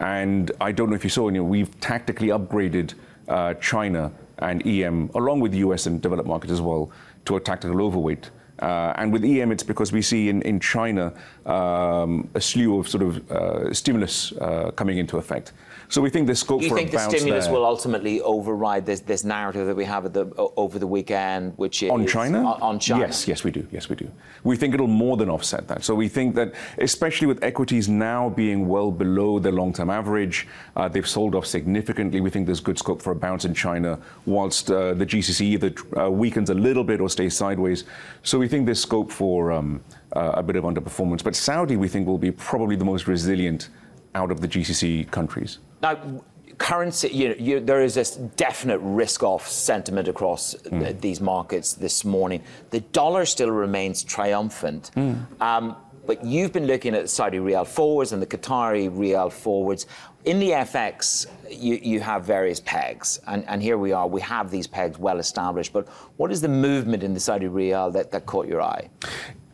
And 0.00 0.50
I 0.60 0.72
don't 0.72 0.90
know 0.90 0.96
if 0.96 1.04
you 1.04 1.10
saw, 1.10 1.28
you 1.28 1.34
know, 1.34 1.44
we've 1.44 1.80
tactically 1.80 2.28
upgraded 2.28 2.94
uh, 3.28 3.54
China 3.54 4.12
and 4.38 4.66
EM, 4.66 5.10
along 5.14 5.40
with 5.40 5.54
US 5.54 5.86
and 5.86 6.00
developed 6.00 6.28
markets 6.28 6.52
as 6.52 6.60
well, 6.60 6.90
to 7.24 7.36
a 7.36 7.40
tactical 7.40 7.80
overweight. 7.82 8.30
Uh, 8.58 8.92
and 8.96 9.12
with 9.12 9.24
EM, 9.24 9.52
it's 9.52 9.62
because 9.62 9.92
we 9.92 10.00
see 10.00 10.28
in, 10.28 10.42
in 10.42 10.60
China 10.60 11.12
um, 11.44 12.28
a 12.34 12.40
slew 12.40 12.78
of 12.78 12.88
sort 12.88 13.02
of 13.02 13.30
uh, 13.30 13.72
stimulus 13.72 14.32
uh, 14.32 14.70
coming 14.72 14.98
into 14.98 15.18
effect. 15.18 15.52
So 15.88 16.00
we 16.00 16.10
think 16.10 16.26
there's 16.26 16.40
scope 16.40 16.62
you 16.62 16.68
for 16.68 16.76
think 16.76 16.90
the 16.90 16.98
stimulus 16.98 17.44
there. 17.44 17.54
will 17.54 17.64
ultimately 17.64 18.20
override 18.20 18.84
this, 18.86 19.00
this 19.00 19.24
narrative 19.24 19.66
that 19.66 19.76
we 19.76 19.84
have 19.84 20.12
the, 20.12 20.32
over 20.56 20.78
the 20.78 20.86
weekend, 20.86 21.52
which 21.56 21.82
is 21.82 21.90
on 21.90 22.06
China? 22.06 22.44
On, 22.44 22.62
on, 22.62 22.78
China. 22.78 23.06
Yes, 23.06 23.28
yes, 23.28 23.44
we 23.44 23.50
do. 23.50 23.66
Yes, 23.70 23.88
we 23.88 23.96
do. 23.96 24.10
We 24.42 24.56
think 24.56 24.74
it'll 24.74 24.86
more 24.86 25.16
than 25.16 25.30
offset 25.30 25.68
that. 25.68 25.84
So 25.84 25.94
we 25.94 26.08
think 26.08 26.34
that, 26.34 26.54
especially 26.78 27.26
with 27.26 27.42
equities 27.42 27.88
now 27.88 28.28
being 28.30 28.68
well 28.68 28.90
below 28.90 29.38
their 29.38 29.52
long-term 29.52 29.90
average, 29.90 30.48
uh, 30.74 30.88
they've 30.88 31.08
sold 31.08 31.34
off 31.34 31.46
significantly. 31.46 32.20
We 32.20 32.30
think 32.30 32.46
there's 32.46 32.60
good 32.60 32.78
scope 32.78 33.00
for 33.00 33.12
a 33.12 33.16
bounce 33.16 33.44
in 33.44 33.54
China, 33.54 33.98
whilst 34.24 34.70
uh, 34.70 34.94
the 34.94 35.06
GCC 35.06 35.40
either 35.42 35.72
uh, 35.96 36.10
weakens 36.10 36.50
a 36.50 36.54
little 36.54 36.84
bit 36.84 37.00
or 37.00 37.08
stays 37.08 37.36
sideways. 37.36 37.84
So 38.22 38.38
we 38.38 38.48
think 38.48 38.66
there's 38.66 38.82
scope 38.82 39.10
for 39.12 39.52
um, 39.52 39.80
uh, 40.14 40.32
a 40.34 40.42
bit 40.42 40.56
of 40.56 40.64
underperformance. 40.64 41.22
But 41.22 41.36
Saudi, 41.36 41.76
we 41.76 41.88
think, 41.88 42.06
will 42.06 42.18
be 42.18 42.32
probably 42.32 42.76
the 42.76 42.84
most 42.84 43.06
resilient 43.06 43.68
out 44.14 44.30
of 44.30 44.40
the 44.40 44.48
GCC 44.48 45.10
countries. 45.10 45.58
Now, 45.82 46.22
currency, 46.58 47.08
you 47.08 47.28
know, 47.28 47.34
you, 47.38 47.60
there 47.60 47.82
is 47.82 47.94
this 47.94 48.16
definite 48.16 48.78
risk-off 48.78 49.48
sentiment 49.48 50.08
across 50.08 50.54
mm. 50.54 50.80
th- 50.80 51.00
these 51.00 51.20
markets 51.20 51.74
this 51.74 52.04
morning. 52.04 52.42
The 52.70 52.80
dollar 52.80 53.26
still 53.26 53.50
remains 53.50 54.02
triumphant. 54.02 54.90
Mm. 54.96 55.40
Um, 55.40 55.76
but 56.06 56.24
you've 56.24 56.52
been 56.52 56.66
looking 56.66 56.94
at 56.94 57.10
Saudi 57.10 57.40
Real 57.40 57.64
forwards 57.64 58.12
and 58.12 58.22
the 58.22 58.26
Qatari 58.26 58.88
Real 58.92 59.28
forwards. 59.28 59.86
In 60.24 60.38
the 60.38 60.50
FX, 60.50 61.26
you, 61.50 61.76
you 61.76 62.00
have 62.00 62.24
various 62.24 62.60
pegs, 62.60 63.20
and, 63.26 63.44
and 63.48 63.62
here 63.62 63.78
we 63.78 63.92
are. 63.92 64.06
We 64.08 64.20
have 64.22 64.50
these 64.50 64.66
pegs 64.66 64.98
well 64.98 65.18
established. 65.18 65.72
But 65.72 65.88
what 66.16 66.32
is 66.32 66.40
the 66.40 66.48
movement 66.48 67.02
in 67.02 67.14
the 67.14 67.20
Saudi 67.20 67.48
Real 67.48 67.90
that, 67.90 68.12
that 68.12 68.26
caught 68.26 68.46
your 68.46 68.62
eye? 68.62 68.88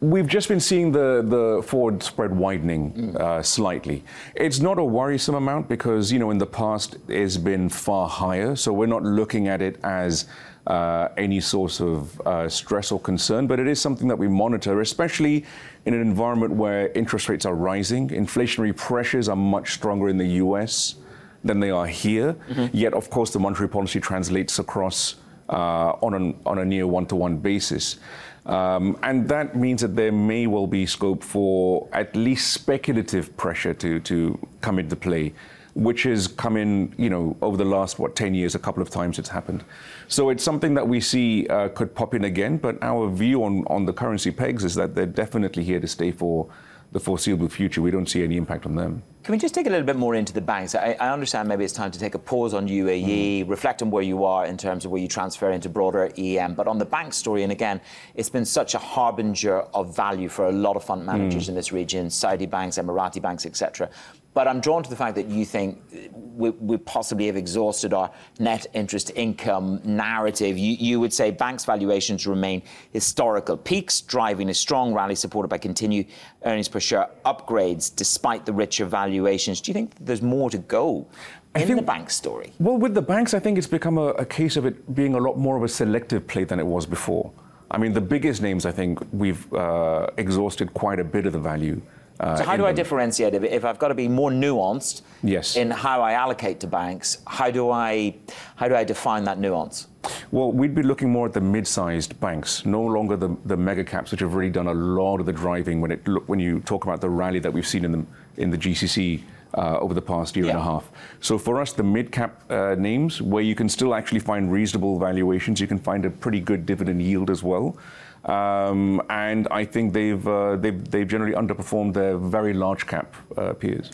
We've 0.02 0.26
just 0.26 0.48
been 0.48 0.58
seeing 0.58 0.90
the, 0.90 1.24
the 1.24 1.62
forward 1.62 2.02
spread 2.02 2.36
widening 2.36 2.92
mm. 2.92 3.16
uh, 3.20 3.40
slightly. 3.40 4.02
It's 4.34 4.58
not 4.58 4.80
a 4.80 4.84
worrisome 4.84 5.36
amount 5.36 5.68
because, 5.68 6.10
you 6.10 6.18
know, 6.18 6.32
in 6.32 6.38
the 6.38 6.46
past 6.46 6.96
it's 7.06 7.36
been 7.36 7.68
far 7.68 8.08
higher. 8.08 8.56
So 8.56 8.72
we're 8.72 8.86
not 8.86 9.04
looking 9.04 9.46
at 9.46 9.62
it 9.62 9.78
as 9.84 10.26
uh, 10.66 11.06
any 11.16 11.38
source 11.38 11.80
of 11.80 12.20
uh, 12.22 12.48
stress 12.48 12.90
or 12.90 12.98
concern, 12.98 13.46
but 13.46 13.60
it 13.60 13.68
is 13.68 13.80
something 13.80 14.08
that 14.08 14.18
we 14.18 14.26
monitor, 14.26 14.80
especially 14.80 15.44
in 15.86 15.94
an 15.94 16.00
environment 16.00 16.52
where 16.52 16.88
interest 16.94 17.28
rates 17.28 17.46
are 17.46 17.54
rising. 17.54 18.08
Inflationary 18.08 18.76
pressures 18.76 19.28
are 19.28 19.36
much 19.36 19.74
stronger 19.74 20.08
in 20.08 20.18
the 20.18 20.26
US 20.42 20.96
than 21.44 21.60
they 21.60 21.70
are 21.70 21.86
here. 21.86 22.34
Mm-hmm. 22.48 22.76
Yet, 22.76 22.92
of 22.92 23.08
course, 23.08 23.30
the 23.30 23.38
monetary 23.38 23.68
policy 23.68 24.00
translates 24.00 24.58
across 24.58 25.14
uh, 25.48 25.92
on, 26.02 26.14
an, 26.14 26.40
on 26.44 26.58
a 26.58 26.64
near 26.64 26.88
one 26.88 27.06
to 27.06 27.14
one 27.14 27.36
basis. 27.36 27.98
Um, 28.46 28.98
and 29.02 29.28
that 29.28 29.54
means 29.54 29.82
that 29.82 29.94
there 29.94 30.12
may 30.12 30.46
well 30.46 30.66
be 30.66 30.84
scope 30.86 31.22
for 31.22 31.88
at 31.92 32.16
least 32.16 32.52
speculative 32.52 33.36
pressure 33.36 33.74
to, 33.74 34.00
to 34.00 34.48
come 34.60 34.78
into 34.78 34.96
play, 34.96 35.32
which 35.74 36.02
has 36.02 36.26
come 36.26 36.56
in, 36.56 36.92
you 36.98 37.08
know, 37.08 37.36
over 37.40 37.56
the 37.56 37.64
last, 37.64 37.98
what, 37.98 38.16
10 38.16 38.34
years, 38.34 38.54
a 38.54 38.58
couple 38.58 38.82
of 38.82 38.90
times 38.90 39.18
it's 39.18 39.28
happened. 39.28 39.62
So 40.08 40.30
it's 40.30 40.42
something 40.42 40.74
that 40.74 40.86
we 40.86 41.00
see 41.00 41.46
uh, 41.46 41.68
could 41.68 41.94
pop 41.94 42.14
in 42.14 42.24
again, 42.24 42.56
but 42.56 42.82
our 42.82 43.08
view 43.08 43.44
on, 43.44 43.64
on 43.68 43.86
the 43.86 43.92
currency 43.92 44.32
pegs 44.32 44.64
is 44.64 44.74
that 44.74 44.94
they're 44.94 45.06
definitely 45.06 45.62
here 45.62 45.80
to 45.80 45.88
stay 45.88 46.10
for 46.10 46.48
the 46.90 47.00
foreseeable 47.00 47.48
future. 47.48 47.80
We 47.80 47.90
don't 47.90 48.08
see 48.08 48.24
any 48.24 48.36
impact 48.36 48.66
on 48.66 48.74
them. 48.74 49.02
Can 49.22 49.30
we 49.30 49.38
just 49.38 49.54
take 49.54 49.68
a 49.68 49.70
little 49.70 49.86
bit 49.86 49.94
more 49.94 50.16
into 50.16 50.32
the 50.32 50.40
banks? 50.40 50.74
I, 50.74 50.96
I 50.98 51.10
understand 51.10 51.48
maybe 51.48 51.62
it's 51.64 51.72
time 51.72 51.92
to 51.92 51.98
take 51.98 52.16
a 52.16 52.18
pause 52.18 52.54
on 52.54 52.66
UAE, 52.66 53.44
mm. 53.44 53.48
reflect 53.48 53.80
on 53.80 53.88
where 53.88 54.02
you 54.02 54.24
are 54.24 54.46
in 54.46 54.56
terms 54.56 54.84
of 54.84 54.90
where 54.90 55.00
you 55.00 55.06
transfer 55.06 55.52
into 55.52 55.68
broader 55.68 56.10
EM. 56.18 56.54
But 56.54 56.66
on 56.66 56.78
the 56.78 56.84
bank 56.84 57.14
story, 57.14 57.44
and 57.44 57.52
again, 57.52 57.80
it's 58.16 58.28
been 58.28 58.44
such 58.44 58.74
a 58.74 58.78
harbinger 58.78 59.60
of 59.60 59.94
value 59.94 60.28
for 60.28 60.46
a 60.48 60.52
lot 60.52 60.74
of 60.74 60.82
fund 60.82 61.06
managers 61.06 61.46
mm. 61.46 61.50
in 61.50 61.54
this 61.54 61.70
region, 61.70 62.10
Saudi 62.10 62.46
banks, 62.46 62.78
Emirati 62.78 63.22
banks, 63.22 63.46
etc. 63.46 63.90
But 64.34 64.48
I'm 64.48 64.60
drawn 64.60 64.82
to 64.82 64.88
the 64.88 64.96
fact 64.96 65.14
that 65.16 65.26
you 65.26 65.44
think 65.44 65.82
we, 66.12 66.50
we, 66.50 66.78
possibly 66.78 67.26
have 67.26 67.36
exhausted 67.36 67.92
our 67.92 68.10
net 68.38 68.66
interest 68.72 69.12
income 69.14 69.80
narrative. 69.84 70.56
You, 70.56 70.72
you, 70.72 71.00
would 71.00 71.12
say 71.12 71.30
banks' 71.30 71.66
valuations 71.66 72.26
remain 72.26 72.62
historical 72.92 73.58
peaks, 73.58 74.00
driving 74.00 74.48
a 74.48 74.54
strong 74.54 74.94
rally 74.94 75.14
supported 75.14 75.48
by 75.48 75.58
continued 75.58 76.06
earnings 76.44 76.68
per 76.68 76.80
share 76.80 77.10
upgrades 77.26 77.94
despite 77.94 78.46
the 78.46 78.52
richer 78.54 78.86
valuations. 79.12 79.60
Do 79.60 79.70
you 79.70 79.74
think 79.74 79.92
there's 80.00 80.22
more 80.22 80.50
to 80.50 80.58
go? 80.58 81.06
in 81.54 81.66
think, 81.66 81.80
the 81.80 81.86
bank 81.94 82.10
story? 82.10 82.52
Well, 82.58 82.78
with 82.78 82.94
the 82.94 83.02
banks, 83.02 83.34
I 83.34 83.38
think 83.38 83.58
it's 83.58 83.66
become 83.66 83.98
a, 83.98 84.08
a 84.24 84.24
case 84.24 84.56
of 84.56 84.64
it 84.64 84.94
being 84.94 85.14
a 85.14 85.18
lot 85.18 85.36
more 85.36 85.56
of 85.56 85.62
a 85.62 85.68
selective 85.68 86.26
play 86.26 86.44
than 86.44 86.58
it 86.58 86.66
was 86.66 86.86
before. 86.86 87.30
I 87.70 87.78
mean, 87.78 87.92
the 87.92 88.00
biggest 88.00 88.40
names, 88.42 88.64
I 88.64 88.72
think, 88.72 88.98
we've 89.12 89.52
uh, 89.52 90.06
exhausted 90.16 90.72
quite 90.72 90.98
a 90.98 91.04
bit 91.04 91.26
of 91.26 91.32
the 91.32 91.38
value. 91.38 91.80
Uh, 92.20 92.36
so 92.36 92.44
how 92.44 92.56
do 92.56 92.64
I 92.64 92.72
differentiate 92.72 93.34
it? 93.34 93.44
If 93.44 93.64
I've 93.64 93.78
got 93.78 93.88
to 93.88 93.94
be 93.94 94.08
more 94.08 94.30
nuanced 94.30 95.02
yes. 95.22 95.56
in 95.56 95.70
how 95.70 96.02
I 96.02 96.12
allocate 96.12 96.60
to 96.60 96.66
banks, 96.66 97.18
how 97.26 97.50
do 97.50 97.70
I 97.70 98.14
how 98.56 98.68
do 98.68 98.76
I 98.76 98.84
define 98.84 99.24
that 99.24 99.38
nuance? 99.38 99.88
Well, 100.30 100.52
we'd 100.52 100.74
be 100.74 100.82
looking 100.82 101.10
more 101.10 101.26
at 101.26 101.32
the 101.32 101.40
mid-sized 101.40 102.18
banks, 102.20 102.64
no 102.64 102.82
longer 102.82 103.16
the, 103.16 103.36
the 103.44 103.56
mega 103.56 103.84
caps, 103.84 104.10
which 104.10 104.20
have 104.20 104.34
really 104.34 104.50
done 104.50 104.68
a 104.68 104.74
lot 104.74 105.20
of 105.20 105.26
the 105.26 105.32
driving 105.32 105.80
when 105.80 105.90
it 105.90 106.00
when 106.28 106.38
you 106.38 106.60
talk 106.60 106.84
about 106.84 107.00
the 107.00 107.10
rally 107.10 107.40
that 107.40 107.52
we've 107.52 107.66
seen 107.66 107.84
in 107.84 107.92
the 107.92 108.04
in 108.36 108.50
the 108.50 108.58
GCC 108.58 109.22
uh, 109.54 109.78
over 109.78 109.94
the 109.94 110.02
past 110.02 110.36
year 110.36 110.46
yeah. 110.46 110.52
and 110.52 110.60
a 110.60 110.62
half. 110.62 110.90
So 111.20 111.38
for 111.38 111.60
us, 111.60 111.72
the 111.72 111.82
mid-cap 111.82 112.50
uh, 112.50 112.74
names, 112.78 113.20
where 113.20 113.42
you 113.42 113.54
can 113.54 113.68
still 113.68 113.94
actually 113.94 114.20
find 114.20 114.50
reasonable 114.50 114.98
valuations, 114.98 115.60
you 115.60 115.66
can 115.66 115.78
find 115.78 116.04
a 116.04 116.10
pretty 116.10 116.40
good 116.40 116.66
dividend 116.66 117.02
yield 117.02 117.30
as 117.30 117.42
well. 117.42 117.76
Um, 118.24 119.02
and 119.10 119.48
I 119.50 119.64
think 119.64 119.92
they've, 119.92 120.26
uh, 120.26 120.56
they've, 120.56 120.90
they've 120.90 121.08
generally 121.08 121.34
underperformed 121.34 121.94
their 121.94 122.16
very 122.16 122.54
large 122.54 122.86
cap 122.86 123.14
uh, 123.36 123.52
peers. 123.52 123.90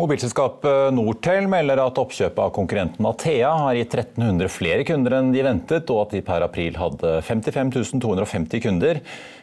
Mobilselskapet 0.00 0.94
Nortel 0.96 1.44
melder 1.52 1.82
at 1.82 1.98
oppkjøpet 2.00 2.38
av 2.40 2.52
konkurrenten 2.56 3.04
Athea 3.04 3.50
har 3.60 3.74
gitt 3.76 3.92
1300 3.92 4.48
flere 4.48 4.86
kunder 4.88 5.18
enn 5.18 5.28
de 5.34 5.42
ventet, 5.44 5.92
og 5.92 6.06
at 6.06 6.14
de 6.16 6.22
per 6.24 6.46
april 6.46 6.78
hadde 6.80 7.10
55 7.26 8.00
250 8.00 8.62
kunder. 8.64 9.02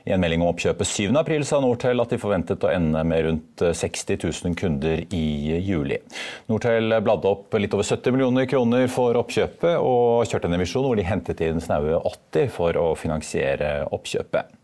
I 0.10 0.16
en 0.16 0.24
melding 0.24 0.42
om 0.42 0.50
oppkjøpet 0.50 0.90
7. 0.90 1.14
april 1.22 1.46
sa 1.46 1.62
Nortel 1.62 2.02
at 2.02 2.10
de 2.10 2.18
forventet 2.18 2.66
å 2.66 2.74
ende 2.74 3.06
med 3.06 3.28
rundt 3.28 3.62
60 3.62 4.26
000 4.26 4.58
kunder 4.58 5.06
i 5.14 5.24
juli. 5.70 6.02
Nortel 6.50 6.98
bladde 7.06 7.30
opp 7.30 7.54
litt 7.62 7.78
over 7.78 7.86
70 7.86 8.18
millioner 8.18 8.50
kroner 8.50 8.90
for 8.90 9.22
oppkjøpet, 9.22 9.78
og 9.78 10.26
kjørte 10.26 10.50
en 10.50 10.58
emisjon 10.58 10.90
hvor 10.90 10.98
de 10.98 11.06
hentet 11.06 11.46
inn 11.46 11.62
snaue 11.62 12.02
80 12.02 12.50
for 12.58 12.82
å 12.82 12.96
finansiere 12.98 13.84
oppkjøpet. 13.94 14.59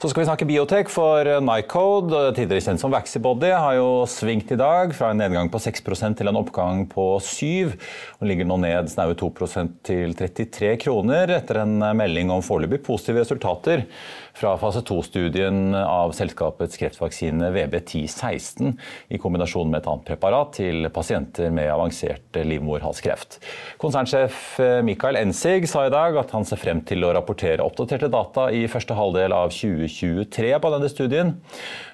Så 0.00 0.10
skal 0.10 0.22
vi 0.22 0.28
snakke 0.28 0.48
biotek, 0.48 0.90
for 0.92 1.28
Nycode, 1.44 2.22
tidligere 2.36 2.66
kjent 2.68 2.82
som 2.82 2.92
Vaxibody, 2.94 3.52
har 3.52 3.78
jo 3.78 3.88
svingt 4.10 4.52
i 4.54 4.58
dag 4.60 4.94
fra 4.96 5.12
en 5.12 5.22
nedgang 5.22 5.50
på 5.52 5.60
6% 5.62 6.18
til 6.18 6.30
en 6.30 6.40
oppgang 6.40 6.84
på 6.90 7.06
7 7.22 7.74
og 8.20 8.28
ligger 8.28 8.48
nå 8.48 8.58
ned 8.64 8.90
snaue 8.92 9.16
2% 9.18 9.78
til 9.86 10.14
33 10.18 10.74
kroner 10.84 11.36
etter 11.38 11.62
en 11.62 11.78
melding 11.96 12.32
om 12.34 12.44
foreløpig 12.44 12.82
positive 12.86 13.24
resultater 13.24 13.86
fra 14.34 14.56
fase 14.58 14.82
2-studien 14.86 15.74
av 15.78 16.12
selskapets 16.16 16.78
kreftvaksine 16.80 17.52
VB1016 17.54 18.72
i 19.14 19.20
kombinasjon 19.22 19.70
med 19.70 19.82
et 19.82 19.88
annet 19.90 20.08
preparat 20.08 20.56
til 20.58 20.88
pasienter 20.94 21.52
med 21.54 21.70
avansert 21.70 22.40
livmorhalskreft. 22.42 23.38
Konsernsjef 23.82 24.58
Mikael 24.86 25.20
Ensig 25.22 25.68
sa 25.70 25.86
i 25.86 25.94
dag 25.94 26.18
at 26.20 26.34
han 26.34 26.46
ser 26.48 26.60
frem 26.60 26.82
til 26.86 27.06
å 27.06 27.12
rapportere 27.14 27.64
oppdaterte 27.64 28.10
data 28.12 28.48
i 28.50 28.66
første 28.70 28.98
halvdel 28.98 29.34
av 29.36 29.54
2023 29.54 30.54
på 30.58 30.74
denne 30.74 30.90
studien. 30.90 31.36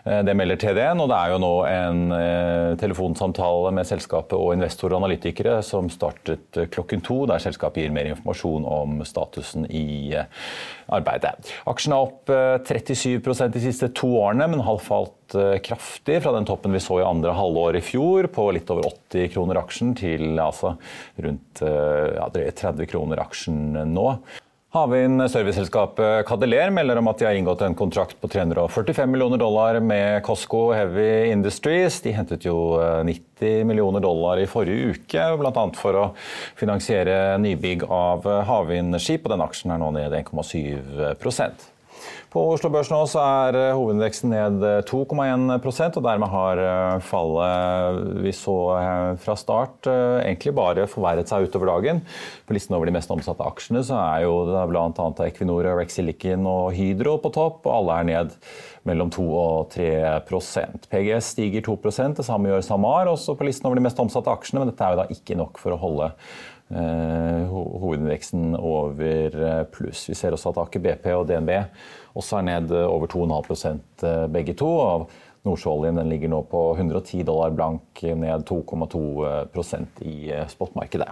Det 0.01 0.33
melder 0.37 0.57
TDN, 0.57 1.01
og 1.03 1.11
det 1.11 1.17
er 1.19 1.33
jo 1.35 1.39
nå 1.43 1.53
en 1.69 2.15
eh, 2.17 2.71
telefonsamtale 2.81 3.73
med 3.77 3.89
selskapet 3.89 4.33
og 4.33 4.55
investorer 4.57 4.95
og 4.97 5.03
analytikere 5.03 5.59
som 5.67 5.91
startet 5.93 6.57
klokken 6.73 7.03
to, 7.05 7.19
der 7.29 7.43
selskapet 7.43 7.85
gir 7.85 7.93
mer 7.93 8.09
informasjon 8.09 8.65
om 8.65 9.03
statusen 9.05 9.67
i 9.69 10.15
eh, 10.17 10.29
arbeidet. 10.91 11.53
Aksjen 11.71 11.95
er 11.95 12.07
opp 12.07 12.31
37% 12.31 13.45
eh, 13.45 13.53
de 13.55 13.63
siste 13.63 13.91
to 13.97 14.11
årene, 14.21 14.49
men 14.51 14.65
har 14.67 14.81
falt 14.83 15.37
eh, 15.39 15.59
kraftig 15.65 16.21
fra 16.25 16.35
den 16.37 16.49
toppen 16.49 16.75
vi 16.75 16.83
så 16.83 17.01
i 17.01 17.07
andre 17.07 17.35
halvår 17.37 17.79
i 17.79 17.85
fjor, 17.85 18.31
på 18.35 18.51
litt 18.57 18.71
over 18.73 18.89
80 18.91 19.33
kroner 19.35 19.61
aksjen, 19.63 19.95
til 19.99 20.41
altså 20.41 20.77
rundt 21.21 21.65
eh, 21.67 22.17
ja, 22.17 22.29
30 22.33 22.91
kroner 22.91 23.23
aksjen 23.23 23.61
nå. 23.93 24.09
Havvind-serviceselskapet 24.71 26.27
Cadeler 26.29 26.71
melder 26.71 27.01
om 27.01 27.09
at 27.11 27.19
de 27.19 27.27
har 27.27 27.35
inngått 27.35 27.65
en 27.67 27.75
kontrakt 27.75 28.15
på 28.23 28.29
345 28.31 29.11
millioner 29.11 29.41
dollar 29.43 29.81
med 29.83 30.23
Cosco 30.23 30.69
Heavy 30.71 31.33
Industries. 31.33 31.97
De 32.05 32.13
hentet 32.15 32.47
jo 32.47 32.79
90 32.79 33.67
millioner 33.67 34.05
dollar 34.05 34.39
i 34.39 34.47
forrige 34.47 34.95
uke, 34.95 35.27
bl.a. 35.43 35.67
for 35.75 35.99
å 35.99 36.05
finansiere 36.61 37.35
nybygg 37.43 37.83
av 37.91 38.31
havvindskip. 38.47 39.27
og 39.27 39.35
Den 39.35 39.43
aksjen 39.49 39.75
er 39.75 39.83
nå 39.83 39.91
ned 39.99 40.15
1,7 40.23 41.19
på 42.31 42.43
Oslo 42.53 42.71
Børs 42.73 42.91
nå 42.93 43.01
så 43.11 43.23
er 43.23 43.59
eh, 43.59 43.73
hovedindeksen 43.77 44.31
ned 44.33 44.65
2,1 44.89 45.51
eh, 45.57 45.81
og 45.99 46.05
dermed 46.05 46.31
har 46.31 46.63
eh, 46.63 47.03
fallet 47.07 48.21
vi 48.25 48.33
så 48.37 48.57
fra 49.21 49.37
start 49.39 49.89
egentlig 49.91 50.55
bare 50.57 50.87
forverret 50.91 51.31
seg 51.31 51.49
utover 51.49 51.73
dagen. 51.73 52.03
På 52.47 52.55
listen 52.57 52.77
over 52.77 52.89
de 52.89 52.95
mest 52.95 53.11
omsatte 53.13 53.47
aksjene 53.47 53.83
så 53.87 53.99
er 53.99 54.27
jo 54.27 54.35
bl.a. 54.71 55.09
Equinor, 55.27 55.73
Rex 55.79 55.99
Silicon 55.99 56.47
og 56.49 56.75
Hydro 56.77 57.17
på 57.23 57.33
topp, 57.35 57.65
og 57.67 57.81
alle 57.81 57.99
er 57.99 58.11
ned 58.11 58.37
mellom 58.89 59.11
2 59.13 59.27
og 59.37 59.75
3% 59.75 60.89
PGS 60.91 61.35
stiger 61.35 61.67
2% 61.67 62.21
det 62.21 62.27
samme 62.27 62.49
gjør 62.51 62.65
SAMAR, 62.65 63.11
også 63.11 63.37
på 63.37 63.49
listen 63.49 63.69
over 63.69 63.81
de 63.81 63.85
mest 63.85 64.01
omsatte 64.01 64.33
aksjene, 64.33 64.63
men 64.63 64.73
dette 64.73 64.87
er 64.87 64.95
jo 64.95 65.03
da 65.03 65.11
ikke 65.13 65.37
nok 65.41 65.61
for 65.61 65.77
å 65.77 65.81
holde 65.83 66.11
hovedindeksen 66.71 68.53
over 68.55 69.65
pluss. 69.75 70.05
Vi 70.07 70.15
ser 70.15 70.37
også 70.37 70.53
at 70.53 70.61
Aker 70.63 70.85
BP 70.85 71.09
og 71.17 71.25
DNB 71.27 71.51
også 72.19 72.41
er 72.41 72.47
ned 72.47 72.73
over 72.85 73.07
2,5 73.11 74.07
eh, 74.07 74.27
begge 74.33 74.55
to. 74.55 74.71
og 74.79 75.11
Nordsjøoljen 75.47 76.03
ligger 76.09 76.29
nå 76.29 76.43
på 76.51 76.63
110 76.77 77.23
dollar 77.25 77.55
blank, 77.57 78.03
ned 78.03 78.45
2,2% 78.51 80.03
i 80.05 80.31
eh, 80.35 80.49
spotmarkedet. 80.49 81.09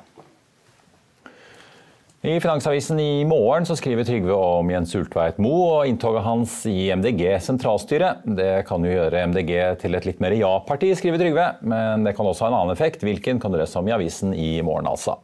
I 2.18 2.40
Finansavisen 2.40 2.98
i 3.00 3.24
morgen 3.24 3.62
så 3.66 3.76
skriver 3.78 4.02
Trygve 4.02 4.34
om 4.34 4.70
Jens 4.72 4.90
Ultveit 4.98 5.36
Moe 5.38 5.66
og 5.68 5.84
inntoget 5.86 6.24
hans 6.26 6.54
i 6.66 6.88
MDG 6.90 7.20
sentralstyre. 7.46 8.08
Det 8.26 8.64
kan 8.66 8.82
jo 8.82 8.90
gjøre 8.90 9.20
MDG 9.30 9.52
til 9.78 9.94
et 9.94 10.08
litt 10.08 10.18
mer 10.18 10.34
ja-parti, 10.34 10.90
skriver 10.98 11.22
Trygve. 11.22 11.44
Men 11.62 12.02
det 12.02 12.16
kan 12.18 12.26
også 12.26 12.48
ha 12.48 12.50
en 12.50 12.56
annen 12.58 12.74
effekt. 12.74 13.04
Hvilken 13.06 13.38
kan 13.38 13.54
du 13.54 13.60
lese 13.60 13.78
om 13.78 13.86
i 13.86 13.94
avisen 13.94 14.34
i 14.34 14.48
morgen, 14.66 14.90
altså. 14.90 15.14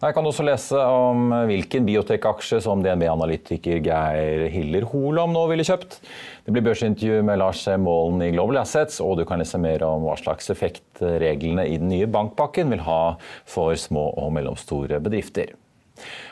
Der 0.00 0.16
kan 0.16 0.24
du 0.24 0.32
også 0.32 0.48
lese 0.48 0.80
om 0.80 1.36
hvilken 1.52 1.84
biotekaksje 1.90 2.62
som 2.64 2.80
DNB-analytiker 2.80 3.84
Geir 3.84 4.48
Hiller 4.48 4.88
Holom 4.88 5.36
nå 5.36 5.44
ville 5.52 5.68
kjøpt. 5.68 6.00
Det 6.48 6.56
blir 6.56 6.64
børsintervju 6.64 7.20
med 7.28 7.44
Lars 7.44 7.68
Målen 7.76 8.24
i 8.24 8.32
Global 8.32 8.62
Assets, 8.64 9.02
og 9.04 9.20
du 9.20 9.26
kan 9.28 9.44
lese 9.44 9.60
mer 9.60 9.84
om 9.84 10.08
hva 10.08 10.16
slags 10.16 10.48
effekt 10.56 11.04
reglene 11.04 11.68
i 11.68 11.76
den 11.76 11.92
nye 11.92 12.08
bankpakken 12.08 12.72
vil 12.72 12.88
ha 12.88 13.02
for 13.44 13.76
små 13.76 14.14
og 14.16 14.32
mellomstore 14.40 15.04
bedrifter. 15.04 15.58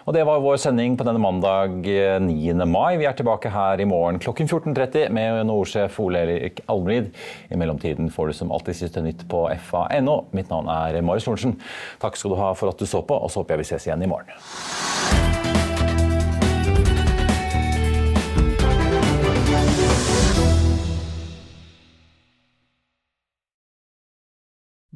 Og 0.07 0.15
Det 0.15 0.25
var 0.27 0.43
vår 0.45 0.57
sending 0.63 0.97
på 0.97 1.07
denne 1.07 1.23
mandag 1.23 1.83
9. 1.83 2.51
Eh, 2.51 2.67
mai. 2.67 2.97
Vi 3.01 3.07
er 3.09 3.17
tilbake 3.17 3.51
her 3.51 3.81
i 3.81 3.89
morgen 3.89 4.21
klokken 4.23 4.49
14.30 4.49 5.11
med 5.11 5.47
NHO-sjef 5.47 6.01
Ole 6.01 6.25
Erik 6.25 6.61
Almrid. 6.67 7.13
I 7.51 7.59
mellomtiden 7.59 8.11
får 8.11 8.27
du 8.27 8.39
som 8.39 8.53
alltid 8.53 8.81
siste 8.81 9.03
nytt 9.03 9.27
på 9.31 9.47
fa.no. 9.71 10.19
Mitt 10.37 10.51
navn 10.53 10.71
er 10.73 11.01
Marius 11.03 11.27
Lorentzen. 11.27 11.59
Takk 12.03 12.17
skal 12.17 12.35
du 12.35 12.41
ha 12.41 12.53
for 12.55 12.73
at 12.73 12.79
du 12.79 12.87
så 12.87 13.03
på, 13.03 13.19
og 13.19 13.31
så 13.31 13.43
håper 13.43 13.57
jeg 13.57 13.65
vi 13.67 13.71
ses 13.73 13.89
igjen 13.91 14.07
i 14.07 14.11
morgen. 14.11 14.35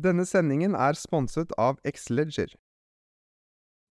Denne 0.00 0.24
sendingen 0.24 0.72
er 0.78 0.96
sponset 0.96 1.50
av 1.61 1.80
Xleger. 1.85 2.54